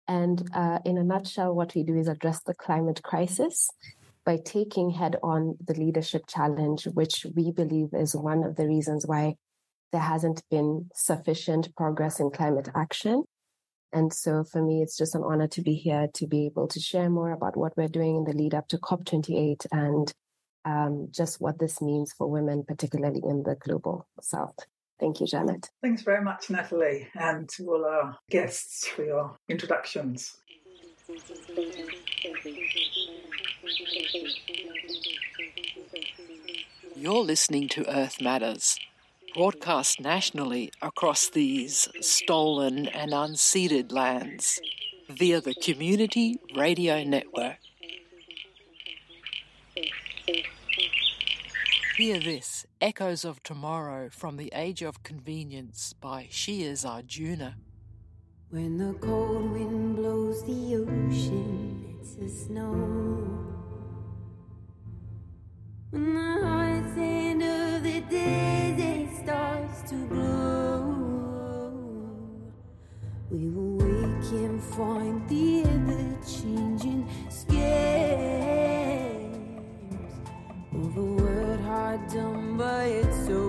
And 0.08 0.50
uh, 0.54 0.80
in 0.86 0.98
a 0.98 1.04
nutshell, 1.04 1.54
what 1.54 1.76
we 1.76 1.84
do 1.84 1.96
is 1.96 2.08
address 2.08 2.42
the 2.42 2.54
climate 2.54 3.04
crisis 3.04 3.70
by 4.26 4.38
taking 4.44 4.92
head 4.92 5.18
on 5.24 5.58
the 5.66 5.74
leadership 5.74 6.24
challenge, 6.28 6.86
which 6.86 7.26
we 7.36 7.52
believe 7.52 7.90
is 7.94 8.16
one 8.16 8.44
of 8.44 8.56
the 8.56 8.68
reasons 8.68 9.06
why 9.06 9.36
there 9.92 10.02
hasn't 10.02 10.44
been 10.50 10.90
sufficient 10.94 11.74
progress 11.76 12.20
in 12.20 12.30
climate 12.30 12.70
action. 12.76 13.24
And 13.94 14.12
so 14.12 14.44
for 14.44 14.62
me, 14.62 14.82
it's 14.82 14.98
just 14.98 15.16
an 15.16 15.24
honor 15.24 15.48
to 15.48 15.62
be 15.62 15.76
here 15.76 16.08
to 16.16 16.28
be 16.28 16.46
able 16.46 16.68
to 16.68 16.80
share 16.80 17.10
more 17.10 17.32
about 17.32 17.56
what 17.56 17.76
we're 17.78 17.88
doing 17.88 18.18
in 18.18 18.24
the 18.26 18.34
lead 18.34 18.54
up 18.54 18.68
to 18.70 18.78
COP28 18.78 19.66
and 19.72 20.14
um, 20.66 21.08
just 21.10 21.40
what 21.40 21.60
this 21.60 21.82
means 21.82 22.12
for 22.12 22.28
women, 22.28 22.64
particularly 22.68 23.22
in 23.24 23.44
the 23.44 23.56
global 23.56 24.08
south. 24.22 24.58
Thank 25.00 25.20
you, 25.20 25.28
Janet. 25.28 25.70
Thanks 25.82 26.02
very 26.02 26.24
much, 26.24 26.50
Natalie, 26.50 27.08
and 27.14 27.48
to 27.50 27.70
all 27.70 27.86
our 27.86 28.18
guests 28.30 28.88
for 28.88 29.04
your 29.04 29.38
introductions. 29.48 30.38
You're 36.96 37.24
listening 37.24 37.70
to 37.70 37.88
Earth 37.88 38.20
Matters 38.20 38.80
broadcast 39.38 40.02
nationally 40.02 40.72
across 40.82 41.30
these 41.30 41.88
stolen 42.02 42.88
and 42.88 43.12
unceded 43.12 43.92
lands 43.92 44.60
via 45.08 45.40
the 45.40 45.54
Community 45.54 46.40
Radio 46.56 47.04
Network. 47.04 47.58
Hear 51.98 52.20
this 52.20 52.68
Echoes 52.80 53.26
of 53.26 53.42
Tomorrow 53.42 54.10
from 54.12 54.38
the 54.38 54.52
Age 54.54 54.84
of 54.84 55.02
Convenience 55.02 55.94
by 56.00 56.28
Shias 56.30 56.86
Arjuna. 56.88 57.56
When 58.52 58.78
the 58.78 58.94
cold 59.00 59.50
wind 59.52 59.96
blows 59.96 60.44
the 60.44 60.76
ocean 60.76 61.98
lets 61.98 62.16
us 62.20 62.50
know. 62.50 62.70
When 65.90 66.14
the 66.14 66.46
heart's 66.46 66.96
end 67.00 67.42
of 67.42 67.82
the 67.82 68.02
desert 68.02 69.10
starts 69.24 69.90
to 69.90 70.06
glow, 70.06 70.94
we 73.32 73.50
will 73.50 73.78
wake 73.78 74.32
and 74.34 74.62
find 74.62 75.28
the 75.28 75.64
ever 75.64 76.16
changing 76.24 77.10
scales 77.32 77.58
of 80.76 80.96
a 80.96 81.02
hard 81.02 81.17
done 82.06 82.58
but 82.58 82.88
its 82.88 83.26
soul, 83.26 83.47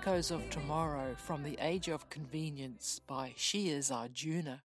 Echoes 0.00 0.30
of 0.30 0.48
Tomorrow 0.48 1.14
from 1.18 1.42
the 1.42 1.58
Age 1.60 1.86
of 1.88 2.08
Convenience 2.08 3.02
by 3.06 3.34
Shiaz 3.36 3.92
Arjuna. 3.92 4.62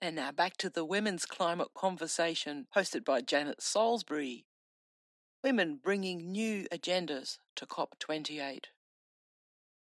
And 0.00 0.14
now 0.14 0.30
back 0.30 0.56
to 0.58 0.70
the 0.70 0.84
Women's 0.84 1.26
Climate 1.26 1.74
Conversation 1.74 2.68
hosted 2.76 3.04
by 3.04 3.22
Janet 3.22 3.60
Salisbury. 3.60 4.46
Women 5.42 5.80
bringing 5.82 6.30
new 6.30 6.68
agendas 6.72 7.38
to 7.56 7.66
COP28. 7.66 8.66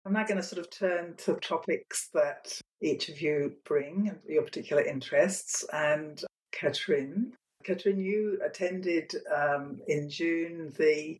I'm 0.06 0.14
now 0.14 0.24
going 0.24 0.38
to 0.38 0.42
sort 0.44 0.62
of 0.62 0.70
turn 0.72 1.16
to 1.18 1.34
topics 1.36 2.08
that 2.14 2.58
each 2.82 3.10
of 3.10 3.20
you 3.20 3.56
bring, 3.66 4.16
your 4.26 4.44
particular 4.44 4.84
interests. 4.84 5.66
And 5.74 6.24
Katrin, 6.54 7.34
Katrin, 7.66 8.00
you 8.00 8.40
attended 8.42 9.14
um, 9.36 9.82
in 9.90 10.10
June 10.10 10.74
the, 10.78 11.18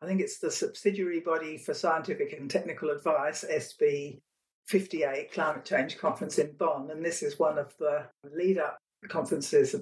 I 0.00 0.06
think 0.06 0.20
it's 0.20 0.38
the 0.38 0.50
subsidiary 0.50 1.20
body 1.20 1.58
for 1.58 1.74
scientific 1.74 2.32
and 2.32 2.50
technical 2.50 2.90
advice, 2.90 3.44
SB 3.50 4.20
58 4.66 5.32
Climate 5.32 5.64
Change 5.64 5.98
Conference 5.98 6.38
in 6.38 6.52
Bonn. 6.52 6.90
And 6.90 7.04
this 7.04 7.22
is 7.22 7.38
one 7.38 7.58
of 7.58 7.74
the 7.78 8.04
lead 8.32 8.58
up 8.58 8.78
conferences 9.08 9.74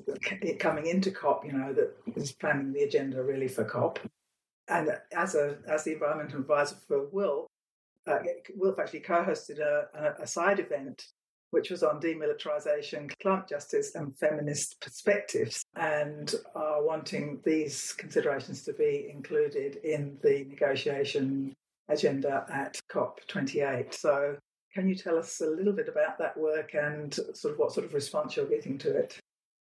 coming 0.58 0.86
into 0.86 1.10
COP, 1.10 1.44
you 1.44 1.52
know, 1.52 1.72
that 1.72 1.94
is 2.16 2.32
planning 2.32 2.72
the 2.72 2.82
agenda 2.82 3.22
really 3.22 3.48
for 3.48 3.64
COP. 3.64 3.98
And 4.68 4.90
as 5.14 5.34
a 5.34 5.58
as 5.68 5.84
the 5.84 5.92
environmental 5.92 6.40
advisor 6.40 6.76
for 6.88 7.06
WILPF, 7.06 7.46
uh, 8.06 8.18
WILPF 8.58 8.78
actually 8.78 9.00
co-hosted 9.00 9.60
a, 9.60 9.86
a, 9.94 10.22
a 10.22 10.26
side 10.26 10.60
event 10.60 11.06
which 11.50 11.70
was 11.70 11.82
on 11.82 12.00
demilitarization, 12.00 13.10
climate 13.22 13.48
justice, 13.48 13.94
and 13.94 14.16
feminist 14.18 14.80
perspectives, 14.80 15.64
and 15.76 16.34
are 16.54 16.84
wanting 16.84 17.40
these 17.44 17.92
considerations 17.92 18.62
to 18.64 18.72
be 18.72 19.10
included 19.12 19.76
in 19.76 20.18
the 20.22 20.44
negotiation 20.48 21.54
agenda 21.88 22.44
at 22.52 22.80
COP28. 22.90 23.94
So, 23.94 24.36
can 24.74 24.88
you 24.88 24.94
tell 24.94 25.16
us 25.16 25.40
a 25.40 25.46
little 25.46 25.72
bit 25.72 25.88
about 25.88 26.18
that 26.18 26.36
work 26.36 26.74
and 26.74 27.14
sort 27.14 27.54
of 27.54 27.58
what 27.58 27.72
sort 27.72 27.86
of 27.86 27.94
response 27.94 28.36
you're 28.36 28.46
getting 28.46 28.76
to 28.78 28.94
it? 28.94 29.18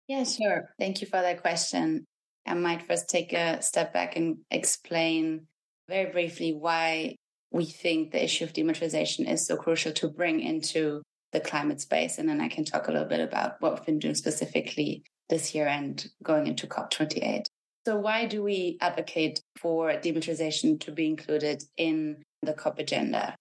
Yeah, 0.08 0.24
sure. 0.24 0.70
Thank 0.78 1.00
you 1.00 1.06
for 1.06 1.20
that 1.20 1.40
question. 1.40 2.04
I 2.46 2.54
might 2.54 2.86
first 2.86 3.08
take 3.08 3.32
a 3.32 3.62
step 3.62 3.92
back 3.92 4.16
and 4.16 4.38
explain 4.50 5.46
very 5.88 6.10
briefly 6.10 6.52
why 6.52 7.16
we 7.50 7.64
think 7.64 8.10
the 8.10 8.22
issue 8.22 8.44
of 8.44 8.52
demilitarization 8.52 9.30
is 9.30 9.46
so 9.46 9.56
crucial 9.56 9.92
to 9.92 10.08
bring 10.08 10.40
into 10.40 11.02
the 11.34 11.40
climate 11.40 11.82
space. 11.82 12.16
And 12.16 12.26
then 12.26 12.40
I 12.40 12.48
can 12.48 12.64
talk 12.64 12.88
a 12.88 12.92
little 12.92 13.08
bit 13.08 13.20
about 13.20 13.60
what 13.60 13.74
we've 13.74 13.84
been 13.84 13.98
doing 13.98 14.14
specifically 14.14 15.02
this 15.28 15.54
year 15.54 15.66
and 15.66 16.06
going 16.22 16.46
into 16.46 16.66
COP28. 16.66 17.44
So, 17.86 17.96
why 17.96 18.24
do 18.24 18.42
we 18.42 18.78
advocate 18.80 19.42
for 19.58 19.90
demilitarization 19.90 20.80
to 20.80 20.92
be 20.92 21.06
included 21.06 21.64
in 21.76 22.22
the 22.42 22.54
COP 22.54 22.78
agenda? 22.78 23.36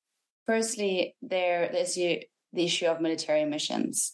Firstly, 0.46 1.16
there 1.22 1.64
is 1.64 1.96
the 1.96 2.26
issue 2.54 2.88
of 2.88 3.00
military 3.00 3.46
missions. 3.46 4.14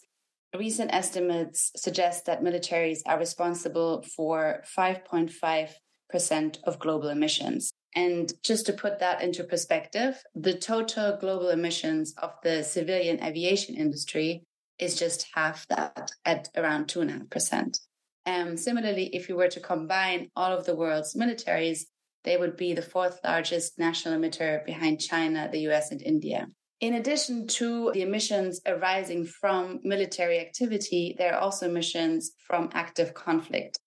Recent 0.56 0.94
estimates 0.94 1.72
suggest 1.76 2.26
that 2.26 2.44
militaries 2.44 3.00
are 3.08 3.18
responsible 3.18 4.04
for 4.16 4.64
5.5% 4.78 6.58
of 6.64 6.80
global 6.80 7.10
emissions. 7.10 7.72
And 7.96 8.32
just 8.44 8.66
to 8.68 8.74
put 8.74 9.00
that 9.00 9.22
into 9.22 9.44
perspective, 9.44 10.22
the 10.36 10.54
total 10.54 11.18
global 11.20 11.50
emissions 11.50 12.14
of 12.18 12.34
the 12.44 12.64
civilian 12.64 13.24
aviation 13.24 13.76
industry 13.76 14.44
is 14.78 14.98
just 14.98 15.28
half 15.34 15.68
that 15.68 16.12
at 16.26 16.50
around 16.56 16.88
2.5%. 16.88 17.80
Um, 18.26 18.58
similarly, 18.58 19.08
if 19.16 19.28
you 19.28 19.36
were 19.36 19.48
to 19.48 19.60
combine 19.60 20.30
all 20.36 20.52
of 20.56 20.66
the 20.66 20.76
world's 20.76 21.16
militaries, 21.16 21.82
they 22.24 22.38
would 22.38 22.58
be 22.58 22.74
the 22.74 22.82
fourth 22.82 23.20
largest 23.24 23.80
national 23.80 24.20
emitter 24.20 24.64
behind 24.66 25.00
China, 25.00 25.50
the 25.52 25.68
US, 25.70 25.92
and 25.92 26.02
India. 26.02 26.48
In 26.80 26.94
addition 26.94 27.48
to 27.48 27.92
the 27.94 28.04
emissions 28.04 28.62
arising 28.66 29.26
from 29.26 29.80
military 29.84 30.40
activity, 30.40 31.16
there 31.18 31.34
are 31.34 31.42
also 31.42 31.68
emissions 31.68 32.32
from 32.48 32.70
active 32.74 33.14
conflict. 33.14 33.78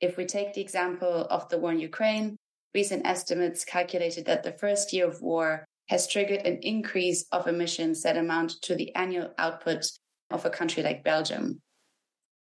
If 0.00 0.16
we 0.16 0.26
take 0.26 0.52
the 0.52 0.60
example 0.60 1.26
of 1.30 1.48
the 1.48 1.58
war 1.58 1.72
in 1.72 1.78
Ukraine, 1.78 2.36
recent 2.74 3.06
estimates 3.06 3.64
calculated 3.64 4.26
that 4.26 4.42
the 4.42 4.52
first 4.52 4.92
year 4.92 5.06
of 5.06 5.20
war 5.20 5.64
has 5.88 6.06
triggered 6.06 6.46
an 6.46 6.58
increase 6.62 7.26
of 7.32 7.46
emissions 7.46 8.02
that 8.02 8.16
amount 8.16 8.52
to 8.62 8.74
the 8.74 8.94
annual 8.94 9.32
output 9.38 9.84
of 10.30 10.44
a 10.44 10.50
country 10.50 10.82
like 10.82 11.04
Belgium. 11.04 11.60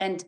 And 0.01 0.23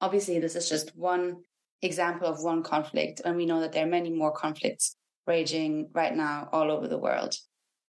obviously, 0.00 0.38
this 0.38 0.54
is 0.54 0.68
just 0.68 0.96
one 0.96 1.38
example 1.82 2.28
of 2.28 2.42
one 2.42 2.62
conflict, 2.62 3.20
and 3.24 3.36
we 3.36 3.46
know 3.46 3.60
that 3.60 3.72
there 3.72 3.84
are 3.84 3.90
many 3.90 4.10
more 4.10 4.32
conflicts 4.32 4.96
raging 5.26 5.88
right 5.92 6.14
now 6.14 6.48
all 6.52 6.70
over 6.70 6.88
the 6.88 6.98
world. 6.98 7.34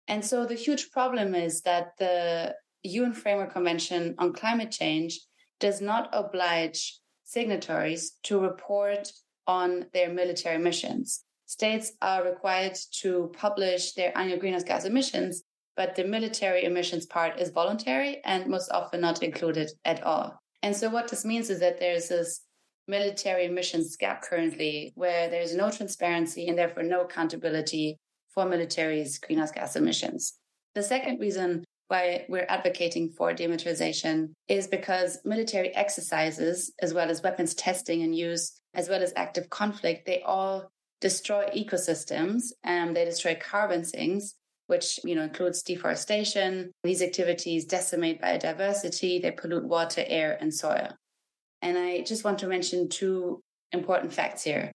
And 0.07 0.25
so 0.25 0.47
the 0.47 0.55
huge 0.55 0.91
problem 0.91 1.35
is 1.35 1.63
that 1.63 1.93
the 1.99 2.55
UN 2.83 3.13
Framework 3.13 3.53
Convention 3.53 4.15
on 4.19 4.33
Climate 4.33 4.71
Change 4.71 5.21
does 5.61 5.81
not 5.81 6.09
oblige 6.13 6.99
signatories 7.25 8.13
to 8.25 8.41
report 8.41 9.11
on 9.47 9.87
their 9.93 10.11
military 10.11 10.59
missions. 10.59 11.25
States 11.49 11.93
are 12.03 12.25
required 12.25 12.77
to 13.01 13.33
publish 13.35 13.95
their 13.95 14.17
annual 14.17 14.39
greenhouse 14.39 14.65
gas 14.65 14.85
emissions, 14.85 15.45
but 15.77 15.95
the 15.95 16.05
military 16.05 16.65
emissions 16.65 17.07
part 17.07 17.41
is 17.41 17.49
voluntary 17.49 18.21
and 18.27 18.47
most 18.49 18.71
often 18.71 19.01
not 19.01 19.23
included 19.23 19.71
at 19.87 20.03
all. 20.03 20.39
And 20.63 20.77
so 20.77 20.91
what 20.91 21.09
this 21.09 21.25
means 21.25 21.49
is 21.49 21.59
that 21.61 21.81
there's 21.81 22.09
this 22.09 22.43
military 22.87 23.47
emissions 23.47 23.97
gap 23.97 24.21
currently 24.21 24.93
where 24.95 25.31
there's 25.31 25.55
no 25.55 25.71
transparency 25.71 26.49
and 26.49 26.59
therefore 26.59 26.83
no 26.83 27.01
accountability 27.01 27.97
for 28.29 28.45
military's 28.45 29.19
greenhouse 29.19 29.51
gas 29.51 29.75
emissions. 29.75 30.35
The 30.75 30.83
second 30.83 31.19
reason 31.19 31.65
why 31.87 32.27
we're 32.29 32.45
advocating 32.51 33.09
for 33.09 33.33
demilitarization 33.33 34.33
is 34.49 34.67
because 34.67 35.19
military 35.25 35.75
exercises, 35.75 36.75
as 36.83 36.93
well 36.93 37.09
as 37.09 37.23
weapons 37.23 37.55
testing 37.55 38.03
and 38.03 38.15
use, 38.15 38.61
as 38.75 38.91
well 38.91 39.03
as 39.03 39.15
active 39.17 39.49
conflict, 39.49 40.05
they 40.05 40.21
all 40.21 40.71
destroy 41.01 41.47
ecosystems 41.57 42.53
and 42.65 42.97
they 42.97 43.05
destroy 43.05 43.37
carbon 43.41 43.85
sinks. 43.85 44.35
which 44.67 45.01
you 45.03 45.15
know 45.15 45.23
includes 45.23 45.63
deforestation. 45.63 46.71
These 46.85 47.01
activities 47.03 47.65
decimate 47.65 48.21
biodiversity, 48.21 49.21
they 49.21 49.31
pollute 49.31 49.65
water, 49.65 50.05
air, 50.07 50.37
and 50.41 50.53
soil. 50.53 50.91
And 51.63 51.79
I 51.79 52.03
just 52.03 52.23
want 52.23 52.39
to 52.41 52.49
mention 52.49 52.89
two 52.89 53.41
important 53.73 54.13
facts 54.13 54.43
here. 54.45 54.71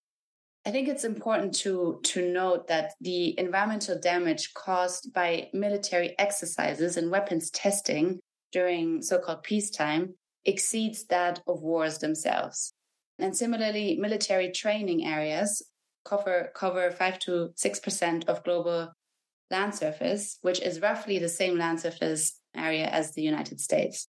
I 0.66 0.72
think 0.72 0.88
it's 0.88 1.04
important 1.04 1.54
to, 1.56 2.00
to 2.04 2.32
note 2.32 2.68
that 2.68 2.94
the 3.02 3.38
environmental 3.38 4.00
damage 4.00 4.54
caused 4.54 5.14
by 5.14 5.50
military 5.54 6.18
exercises 6.18 6.96
and 6.96 7.12
weapons 7.12 7.50
testing 7.52 8.20
during 8.52 9.02
so 9.02 9.20
called 9.20 9.44
peacetime 9.44 10.16
exceeds 10.46 11.06
that 11.06 11.42
of 11.48 11.62
wars 11.62 11.98
themselves. 12.00 12.74
And 13.20 13.36
similarly, 13.36 13.98
military 14.00 14.52
training 14.52 15.06
areas 15.06 15.62
cover, 16.06 16.52
cover 16.56 16.92
5 16.92 17.20
to 17.20 17.50
6% 17.56 18.26
of 18.26 18.44
global 18.44 18.94
land 19.52 19.76
surface, 19.76 20.38
which 20.42 20.62
is 20.62 20.82
roughly 20.82 21.20
the 21.20 21.30
same 21.30 21.58
land 21.58 21.80
surface 21.80 22.40
area 22.56 22.88
as 22.88 23.14
the 23.14 23.22
United 23.22 23.60
States. 23.60 24.08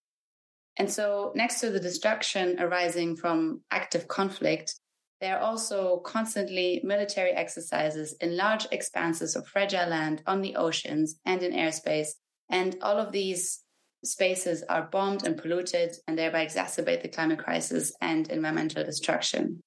And 0.77 0.91
so, 0.91 1.33
next 1.35 1.61
to 1.61 1.71
the 1.71 1.81
destruction 1.81 2.57
arising 2.59 3.17
from 3.17 3.61
active 3.71 4.09
conflict, 4.09 4.75
there 5.21 5.39
are 5.39 5.43
also 5.43 5.99
constantly 5.99 6.81
military 6.83 7.31
exercises 7.31 8.15
in 8.21 8.37
large 8.37 8.67
expanses 8.73 9.37
of 9.37 9.47
fragile 9.47 9.89
land 9.89 10.23
on 10.27 10.41
the 10.41 10.57
oceans 10.57 11.17
and 11.25 11.43
in 11.43 11.53
airspace. 11.53 12.09
And 12.51 12.77
all 12.83 12.99
of 12.99 13.13
these 13.13 13.61
spaces 14.05 14.63
are 14.69 14.89
bombed 14.91 15.27
and 15.27 15.37
polluted 15.37 15.95
and 16.07 16.19
thereby 16.19 16.45
exacerbate 16.45 17.03
the 17.03 17.09
climate 17.09 17.39
crisis 17.39 17.93
and 18.01 18.29
environmental 18.29 18.85
destruction. 18.85 19.63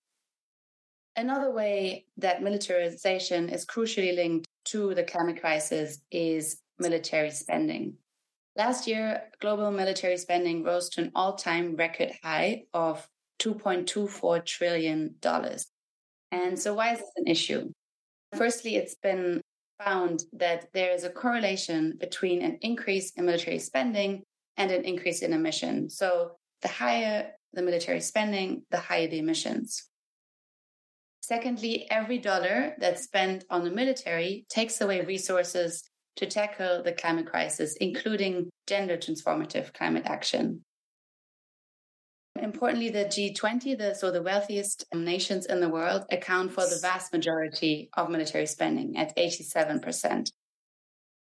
Another 1.18 1.50
way 1.50 2.06
that 2.18 2.44
militarization 2.44 3.50
is 3.50 3.66
crucially 3.66 4.16
linked 4.16 4.48
to 4.66 4.94
the 4.94 5.04
climate 5.04 5.42
crisis 5.42 6.00
is 6.12 6.62
military 6.78 7.32
spending. 7.32 7.96
Last 8.56 8.88
year, 8.88 9.24
global 9.42 9.72
military 9.72 10.18
spending 10.18 10.64
rose 10.64 10.90
to 10.90 11.02
an 11.02 11.12
all 11.16 11.34
time 11.34 11.76
record 11.76 12.12
high 12.24 12.66
of 12.72 13.08
$2.24 13.40 14.46
trillion. 14.46 15.16
And 16.32 16.60
so, 16.60 16.76
why 16.76 16.94
is 16.94 17.00
this 17.00 17.12
an 17.16 17.28
issue? 17.28 17.72
Firstly, 18.36 18.76
it's 18.76 18.96
been 18.96 19.42
found 19.84 20.24
that 20.34 20.72
there 20.74 20.92
is 20.92 21.04
a 21.04 21.10
correlation 21.10 21.98
between 22.00 22.44
an 22.44 22.60
increase 22.62 23.12
in 23.12 23.26
military 23.26 23.58
spending 23.58 24.22
and 24.56 24.70
an 24.70 24.84
increase 24.86 25.24
in 25.24 25.34
emissions. 25.34 25.98
So, 25.98 26.36
the 26.62 26.68
higher 26.68 27.32
the 27.54 27.64
military 27.64 28.02
spending, 28.02 28.64
the 28.70 28.78
higher 28.78 29.08
the 29.08 29.18
emissions. 29.18 29.88
Secondly, 31.28 31.86
every 31.92 32.20
dollar 32.20 32.74
that's 32.78 33.04
spent 33.04 33.44
on 33.50 33.66
the 33.66 33.70
military 33.70 34.46
takes 34.48 34.80
away 34.80 35.04
resources 35.04 35.84
to 36.16 36.26
tackle 36.26 36.82
the 36.82 36.94
climate 36.94 37.26
crisis, 37.26 37.76
including 37.82 38.50
gender 38.66 38.96
transformative 38.96 39.74
climate 39.74 40.04
action. 40.06 40.64
Importantly, 42.42 42.92
the 42.92 43.04
G20, 43.04 43.78
the, 43.78 43.94
so 43.94 44.10
the 44.10 44.24
wealthiest 44.24 44.86
nations 44.96 45.48
in 45.48 45.60
the 45.60 45.68
world, 45.68 46.06
account 46.14 46.54
for 46.54 46.66
the 46.66 46.80
vast 46.82 47.12
majority 47.12 47.90
of 47.98 48.10
military 48.10 48.46
spending 48.46 48.96
at 48.96 49.14
87%. 49.18 50.32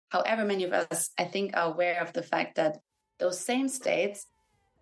However, 0.10 0.44
many 0.44 0.66
of 0.66 0.74
us, 0.74 1.12
I 1.18 1.24
think, 1.24 1.56
are 1.56 1.72
aware 1.72 2.02
of 2.02 2.12
the 2.12 2.24
fact 2.24 2.58
that 2.58 2.80
those 3.18 3.40
same 3.40 3.70
states 3.70 4.28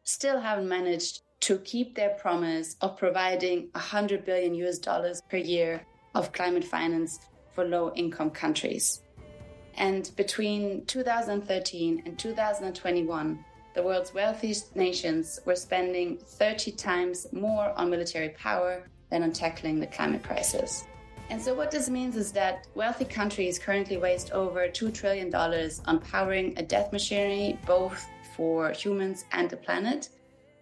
still 0.05 0.39
haven't 0.39 0.67
managed 0.67 1.21
to 1.43 1.57
keep 1.57 1.93
their 1.93 2.11
promise 2.11 2.77
of 2.79 2.95
providing 2.95 3.67
100 3.73 4.23
billion 4.23 4.55
US 4.55 4.79
dollars 4.79 5.21
per 5.29 5.35
year 5.35 5.85
of 6.15 6.31
climate 6.31 6.63
finance 6.63 7.19
for 7.51 7.65
low 7.65 7.91
income 7.95 8.29
countries. 8.29 9.01
And 9.75 10.09
between 10.15 10.85
2013 10.85 12.03
and 12.05 12.17
2021, 12.17 13.43
the 13.75 13.83
world's 13.83 14.13
wealthiest 14.13 14.73
nations 14.73 15.41
were 15.43 15.57
spending 15.57 16.17
30 16.17 16.71
times 16.71 17.27
more 17.33 17.73
on 17.75 17.89
military 17.89 18.29
power 18.29 18.87
than 19.09 19.23
on 19.23 19.33
tackling 19.33 19.81
the 19.81 19.87
climate 19.87 20.23
crisis. 20.23 20.85
And 21.29 21.41
so, 21.41 21.53
what 21.53 21.71
this 21.71 21.89
means 21.89 22.15
is 22.15 22.31
that 22.33 22.67
wealthy 22.73 23.05
countries 23.05 23.59
currently 23.59 23.97
waste 23.97 24.31
over 24.31 24.69
$2 24.69 24.93
trillion 24.93 25.33
on 25.35 25.99
powering 25.99 26.53
a 26.57 26.63
death 26.63 26.93
machinery, 26.93 27.59
both 27.65 28.07
for 28.37 28.71
humans 28.71 29.25
and 29.33 29.49
the 29.49 29.57
planet, 29.57 30.09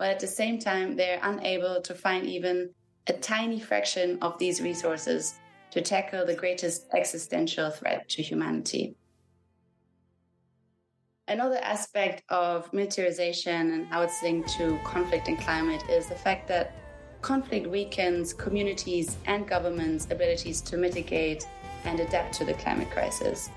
but 0.02 0.10
at 0.10 0.20
the 0.20 0.26
same 0.26 0.58
time, 0.58 0.96
they're 0.96 1.20
unable 1.22 1.80
to 1.80 1.94
find 1.94 2.26
even 2.26 2.72
a 3.06 3.14
tiny 3.14 3.60
fraction 3.60 4.18
of 4.24 4.36
these 4.40 4.60
resources 4.60 5.36
to 5.70 5.80
tackle 5.80 6.26
the 6.26 6.34
greatest 6.34 6.88
existential 6.96 7.70
threat 7.70 8.10
to 8.10 8.24
humanity. 8.24 8.96
Another 11.28 11.60
aspect 11.62 12.24
of 12.30 12.74
militarization 12.74 13.74
and 13.74 13.86
how 13.86 14.02
it's 14.02 14.24
linked 14.24 14.50
to 14.58 14.80
conflict 14.84 15.28
and 15.28 15.38
climate 15.38 15.84
is 15.88 16.08
the 16.08 16.16
fact 16.16 16.48
that 16.48 16.74
conflict 17.22 17.68
weakens 17.68 18.34
communities 18.34 19.18
and 19.28 19.48
governments' 19.48 20.08
abilities 20.10 20.62
to 20.62 20.78
mitigate 20.78 21.46
and 21.84 22.00
adapt 22.00 22.34
to 22.34 22.44
the 22.44 22.56
climate 22.56 22.90
crisis. 22.90 23.52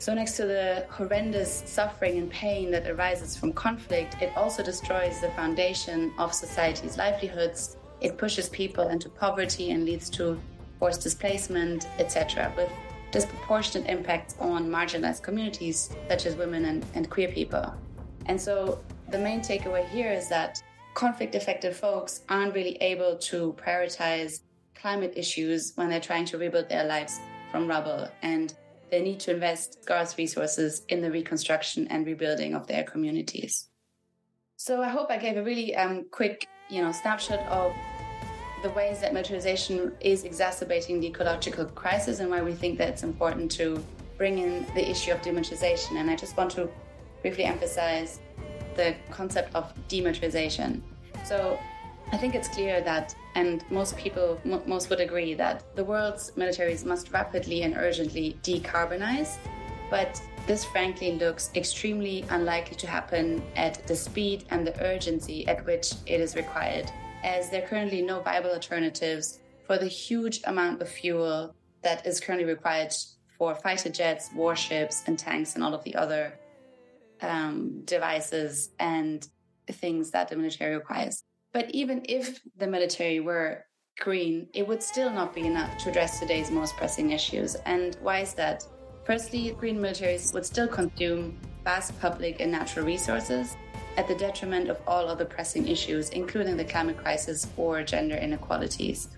So, 0.00 0.14
next 0.14 0.38
to 0.38 0.46
the 0.46 0.86
horrendous 0.88 1.62
suffering 1.66 2.16
and 2.16 2.30
pain 2.30 2.70
that 2.70 2.88
arises 2.88 3.36
from 3.36 3.52
conflict, 3.52 4.16
it 4.22 4.32
also 4.34 4.62
destroys 4.62 5.20
the 5.20 5.28
foundation 5.32 6.10
of 6.16 6.32
society's 6.32 6.96
livelihoods. 6.96 7.76
It 8.00 8.16
pushes 8.16 8.48
people 8.48 8.88
into 8.88 9.10
poverty 9.10 9.72
and 9.72 9.84
leads 9.84 10.08
to 10.10 10.40
forced 10.78 11.02
displacement, 11.02 11.86
etc., 11.98 12.50
with 12.56 12.70
disproportionate 13.10 13.90
impacts 13.90 14.36
on 14.40 14.70
marginalized 14.70 15.22
communities 15.22 15.94
such 16.08 16.24
as 16.24 16.34
women 16.34 16.64
and, 16.64 16.86
and 16.94 17.10
queer 17.10 17.28
people. 17.28 17.74
And 18.24 18.40
so 18.40 18.82
the 19.10 19.18
main 19.18 19.40
takeaway 19.40 19.86
here 19.90 20.10
is 20.10 20.30
that 20.30 20.62
conflict 20.94 21.34
affected 21.34 21.76
folks 21.76 22.22
aren't 22.30 22.54
really 22.54 22.76
able 22.76 23.18
to 23.18 23.54
prioritize 23.62 24.40
climate 24.74 25.12
issues 25.14 25.74
when 25.74 25.90
they're 25.90 26.00
trying 26.00 26.24
to 26.24 26.38
rebuild 26.38 26.70
their 26.70 26.84
lives 26.84 27.20
from 27.50 27.68
rubble 27.68 28.08
and 28.22 28.54
they 28.90 29.02
need 29.02 29.20
to 29.20 29.32
invest 29.32 29.82
scarce 29.82 30.16
resources 30.18 30.82
in 30.88 31.00
the 31.00 31.10
reconstruction 31.10 31.86
and 31.88 32.06
rebuilding 32.06 32.54
of 32.54 32.66
their 32.66 32.84
communities. 32.84 33.68
So 34.56 34.82
I 34.82 34.88
hope 34.88 35.10
I 35.10 35.16
gave 35.16 35.36
a 35.36 35.42
really 35.42 35.74
um, 35.76 36.04
quick, 36.10 36.46
you 36.68 36.82
know, 36.82 36.92
snapshot 36.92 37.40
of 37.48 37.74
the 38.62 38.70
ways 38.70 39.00
that 39.00 39.14
militarization 39.14 39.92
is 40.00 40.24
exacerbating 40.24 41.00
the 41.00 41.06
ecological 41.06 41.64
crisis 41.64 42.20
and 42.20 42.30
why 42.30 42.42
we 42.42 42.52
think 42.52 42.76
that 42.78 42.88
it's 42.88 43.02
important 43.02 43.50
to 43.52 43.82
bring 44.18 44.38
in 44.38 44.66
the 44.74 44.88
issue 44.88 45.12
of 45.12 45.22
demilitarization. 45.22 45.96
And 45.96 46.10
I 46.10 46.16
just 46.16 46.36
want 46.36 46.50
to 46.52 46.68
briefly 47.22 47.44
emphasize 47.44 48.20
the 48.76 48.94
concept 49.10 49.54
of 49.54 49.72
demilitarization. 49.88 50.82
So 51.24 51.58
I 52.12 52.16
think 52.16 52.34
it's 52.34 52.48
clear 52.48 52.80
that, 52.80 53.14
and 53.34 53.64
most 53.70 53.96
people, 53.96 54.40
m- 54.44 54.62
most 54.66 54.90
would 54.90 55.00
agree, 55.00 55.34
that 55.34 55.64
the 55.76 55.84
world's 55.84 56.32
militaries 56.32 56.84
must 56.84 57.12
rapidly 57.12 57.62
and 57.62 57.76
urgently 57.76 58.36
decarbonize. 58.42 59.36
But 59.90 60.20
this, 60.46 60.64
frankly, 60.64 61.12
looks 61.12 61.50
extremely 61.54 62.24
unlikely 62.30 62.76
to 62.76 62.86
happen 62.86 63.42
at 63.56 63.86
the 63.86 63.94
speed 63.94 64.44
and 64.50 64.66
the 64.66 64.78
urgency 64.82 65.46
at 65.46 65.64
which 65.66 65.92
it 66.06 66.20
is 66.20 66.34
required 66.34 66.90
as 67.22 67.50
there 67.50 67.62
are 67.62 67.66
currently 67.66 68.02
no 68.02 68.20
viable 68.20 68.50
alternatives 68.50 69.40
for 69.66 69.78
the 69.78 69.86
huge 69.86 70.40
amount 70.44 70.80
of 70.80 70.88
fuel 70.88 71.54
that 71.82 72.06
is 72.06 72.20
currently 72.20 72.46
required 72.46 72.92
for 73.38 73.54
fighter 73.54 73.88
jets, 73.88 74.30
warships, 74.34 75.02
and 75.06 75.18
tanks, 75.18 75.54
and 75.54 75.64
all 75.64 75.74
of 75.74 75.82
the 75.84 75.94
other 75.94 76.38
um, 77.22 77.82
devices 77.84 78.70
and 78.78 79.28
things 79.70 80.10
that 80.10 80.28
the 80.28 80.36
military 80.36 80.74
requires. 80.74 81.22
But 81.52 81.70
even 81.70 82.02
if 82.08 82.40
the 82.56 82.66
military 82.66 83.20
were 83.20 83.64
green, 83.98 84.48
it 84.54 84.66
would 84.66 84.82
still 84.82 85.10
not 85.10 85.34
be 85.34 85.46
enough 85.46 85.76
to 85.78 85.90
address 85.90 86.20
today's 86.20 86.50
most 86.50 86.76
pressing 86.76 87.10
issues. 87.10 87.56
And 87.66 87.96
why 88.02 88.20
is 88.20 88.34
that? 88.34 88.64
Firstly, 89.04 89.50
green 89.58 89.78
militaries 89.78 90.32
would 90.32 90.46
still 90.46 90.68
consume 90.68 91.38
vast 91.64 91.98
public 92.00 92.40
and 92.40 92.52
natural 92.52 92.86
resources 92.86 93.56
at 93.96 94.06
the 94.06 94.14
detriment 94.14 94.68
of 94.68 94.78
all 94.86 95.08
other 95.08 95.24
pressing 95.24 95.66
issues, 95.66 96.10
including 96.10 96.56
the 96.56 96.64
climate 96.64 96.96
crisis 96.96 97.48
or 97.56 97.82
gender 97.82 98.16
inequalities. 98.16 99.08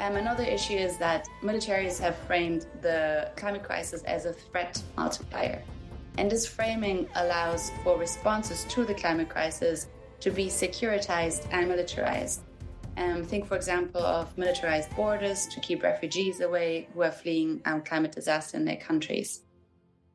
Um, 0.00 0.16
another 0.16 0.42
issue 0.42 0.74
is 0.74 0.96
that 0.98 1.28
militaries 1.42 2.00
have 2.00 2.16
framed 2.26 2.66
the 2.80 3.30
climate 3.36 3.62
crisis 3.62 4.02
as 4.04 4.24
a 4.24 4.32
threat 4.32 4.82
multiplier. 4.96 5.62
And 6.16 6.30
this 6.30 6.46
framing 6.46 7.08
allows 7.16 7.70
for 7.82 7.98
responses 7.98 8.64
to 8.70 8.84
the 8.84 8.94
climate 8.94 9.28
crisis 9.28 9.88
to 10.24 10.30
be 10.30 10.46
securitized 10.46 11.46
and 11.50 11.68
militarized. 11.68 12.40
Um, 12.96 13.24
think, 13.24 13.46
for 13.46 13.56
example, 13.56 14.00
of 14.00 14.36
militarized 14.38 14.88
borders 14.96 15.46
to 15.48 15.60
keep 15.60 15.82
refugees 15.82 16.40
away 16.40 16.88
who 16.94 17.02
are 17.02 17.10
fleeing 17.10 17.60
um, 17.66 17.82
climate 17.82 18.12
disaster 18.12 18.56
in 18.56 18.64
their 18.64 18.78
countries. 18.78 19.42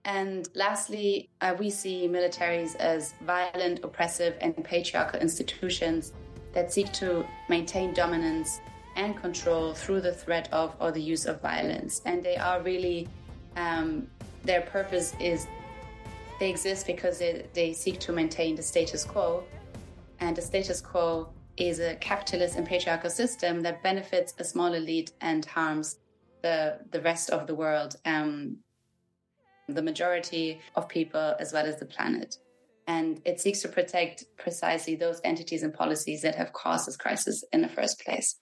And 0.05 0.49
lastly, 0.55 1.29
uh, 1.41 1.55
we 1.59 1.69
see 1.69 2.07
militaries 2.07 2.75
as 2.77 3.13
violent, 3.21 3.81
oppressive, 3.83 4.35
and 4.41 4.51
patriarchal 4.63 5.19
institutions 5.19 6.13
that 6.53 6.73
seek 6.73 6.91
to 6.93 7.23
maintain 7.47 7.93
dominance 7.93 8.61
and 8.95 9.15
control 9.15 9.75
through 9.75 10.01
the 10.01 10.13
threat 10.13 10.49
of 10.51 10.75
or 10.79 10.91
the 10.91 11.01
use 11.01 11.27
of 11.27 11.39
violence. 11.39 12.01
And 12.05 12.23
they 12.23 12.37
are 12.37 12.61
really 12.63 13.07
um, 13.55 14.07
their 14.43 14.61
purpose 14.61 15.13
is 15.19 15.45
they 16.39 16.49
exist 16.49 16.87
because 16.87 17.19
they, 17.19 17.45
they 17.53 17.73
seek 17.73 17.99
to 17.99 18.11
maintain 18.11 18.55
the 18.55 18.63
status 18.63 19.03
quo. 19.05 19.43
And 20.19 20.35
the 20.35 20.41
status 20.41 20.81
quo 20.81 21.29
is 21.57 21.79
a 21.79 21.95
capitalist 21.95 22.55
and 22.55 22.65
patriarchal 22.65 23.09
system 23.09 23.61
that 23.61 23.83
benefits 23.83 24.33
a 24.37 24.43
small 24.43 24.73
elite 24.73 25.11
and 25.21 25.45
harms 25.45 25.97
the, 26.41 26.79
the 26.91 27.01
rest 27.01 27.29
of 27.29 27.47
the 27.47 27.55
world, 27.55 27.95
um, 28.05 28.57
the 29.67 29.81
majority 29.81 30.59
of 30.75 30.87
people, 30.87 31.35
as 31.39 31.53
well 31.53 31.65
as 31.65 31.77
the 31.79 31.85
planet. 31.85 32.37
And 32.87 33.21
it 33.25 33.39
seeks 33.39 33.61
to 33.61 33.67
protect 33.67 34.25
precisely 34.37 34.95
those 34.95 35.21
entities 35.23 35.63
and 35.63 35.73
policies 35.73 36.21
that 36.23 36.35
have 36.35 36.53
caused 36.53 36.87
this 36.87 36.97
crisis 36.97 37.43
in 37.53 37.61
the 37.61 37.67
first 37.67 38.03
place. 38.03 38.39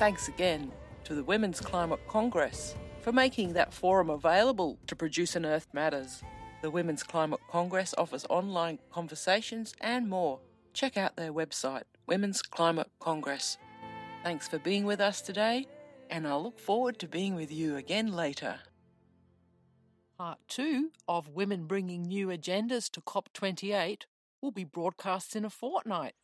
Thanks 0.00 0.28
again 0.28 0.72
to 1.04 1.14
the 1.14 1.22
Women's 1.22 1.60
Climate 1.60 2.00
Congress 2.08 2.74
for 3.02 3.12
making 3.12 3.52
that 3.52 3.70
forum 3.70 4.08
available 4.08 4.78
to 4.86 4.96
produce 4.96 5.36
an 5.36 5.44
Earth 5.44 5.68
Matters. 5.74 6.22
The 6.62 6.70
Women's 6.70 7.02
Climate 7.02 7.40
Congress 7.50 7.94
offers 7.98 8.24
online 8.30 8.78
conversations 8.90 9.74
and 9.78 10.08
more. 10.08 10.40
Check 10.72 10.96
out 10.96 11.16
their 11.16 11.34
website, 11.34 11.82
Women's 12.06 12.40
Climate 12.40 12.90
Congress. 12.98 13.58
Thanks 14.24 14.48
for 14.48 14.58
being 14.58 14.86
with 14.86 15.02
us 15.02 15.20
today, 15.20 15.66
and 16.08 16.26
I 16.26 16.34
look 16.36 16.58
forward 16.58 16.98
to 17.00 17.06
being 17.06 17.34
with 17.34 17.52
you 17.52 17.76
again 17.76 18.10
later. 18.10 18.60
Part 20.16 20.38
2 20.48 20.92
of 21.08 21.28
Women 21.28 21.66
Bringing 21.66 22.04
New 22.04 22.28
Agendas 22.28 22.90
to 22.92 23.02
COP28 23.02 24.04
will 24.40 24.50
be 24.50 24.64
broadcast 24.64 25.36
in 25.36 25.44
a 25.44 25.50
fortnight. 25.50 26.14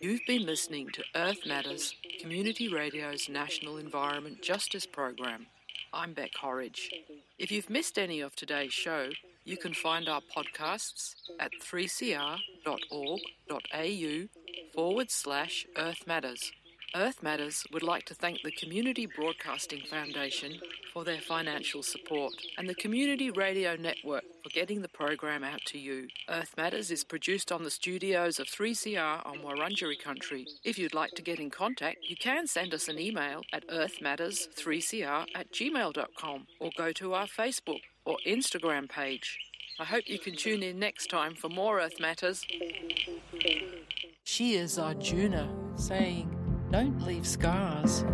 You've 0.00 0.24
been 0.28 0.46
listening 0.46 0.90
to 0.92 1.02
Earth 1.16 1.44
Matters, 1.44 1.96
Community 2.20 2.68
Radio's 2.68 3.28
National 3.28 3.78
Environment 3.78 4.40
Justice 4.40 4.86
Program. 4.86 5.46
I'm 5.92 6.12
Bec 6.12 6.36
Horridge. 6.40 6.88
If 7.36 7.50
you've 7.50 7.68
missed 7.68 7.98
any 7.98 8.20
of 8.20 8.36
today's 8.36 8.72
show, 8.72 9.10
you 9.44 9.56
can 9.56 9.74
find 9.74 10.08
our 10.08 10.20
podcasts 10.20 11.16
at 11.40 11.50
3cr.org.au 11.60 12.38
forward 14.72 15.10
slash 15.10 15.66
Earth 15.76 16.06
Matters. 16.06 16.52
Earth 16.94 17.22
Matters 17.22 17.64
would 17.70 17.82
like 17.82 18.04
to 18.06 18.14
thank 18.14 18.42
the 18.42 18.50
Community 18.50 19.06
Broadcasting 19.06 19.82
Foundation 19.90 20.58
for 20.92 21.04
their 21.04 21.20
financial 21.20 21.82
support 21.82 22.32
and 22.56 22.68
the 22.68 22.74
Community 22.74 23.30
Radio 23.30 23.76
Network 23.76 24.24
for 24.42 24.48
getting 24.48 24.80
the 24.80 24.88
program 24.88 25.44
out 25.44 25.60
to 25.66 25.78
you. 25.78 26.08
Earth 26.30 26.54
Matters 26.56 26.90
is 26.90 27.04
produced 27.04 27.52
on 27.52 27.62
the 27.62 27.70
studios 27.70 28.38
of 28.38 28.46
3CR 28.46 29.26
on 29.26 29.40
Wurundjeri 29.40 30.02
country. 30.02 30.46
If 30.64 30.78
you'd 30.78 30.94
like 30.94 31.12
to 31.12 31.22
get 31.22 31.38
in 31.38 31.50
contact, 31.50 31.98
you 32.08 32.16
can 32.16 32.46
send 32.46 32.72
us 32.72 32.88
an 32.88 32.98
email 32.98 33.42
at 33.52 33.68
earthmatters3cr 33.68 35.26
at 35.34 35.52
gmail.com 35.52 36.46
or 36.58 36.70
go 36.76 36.92
to 36.92 37.12
our 37.12 37.26
Facebook 37.26 37.80
or 38.06 38.16
Instagram 38.26 38.88
page. 38.88 39.38
I 39.78 39.84
hope 39.84 40.04
you 40.06 40.18
can 40.18 40.36
tune 40.36 40.62
in 40.62 40.78
next 40.78 41.10
time 41.10 41.34
for 41.34 41.50
more 41.50 41.80
Earth 41.80 42.00
Matters. 42.00 42.46
She 44.24 44.54
is 44.54 44.78
Arjuna 44.78 45.48
saying, 45.76 46.37
Don't 46.70 47.00
leave 47.06 47.26
scars. 47.26 48.04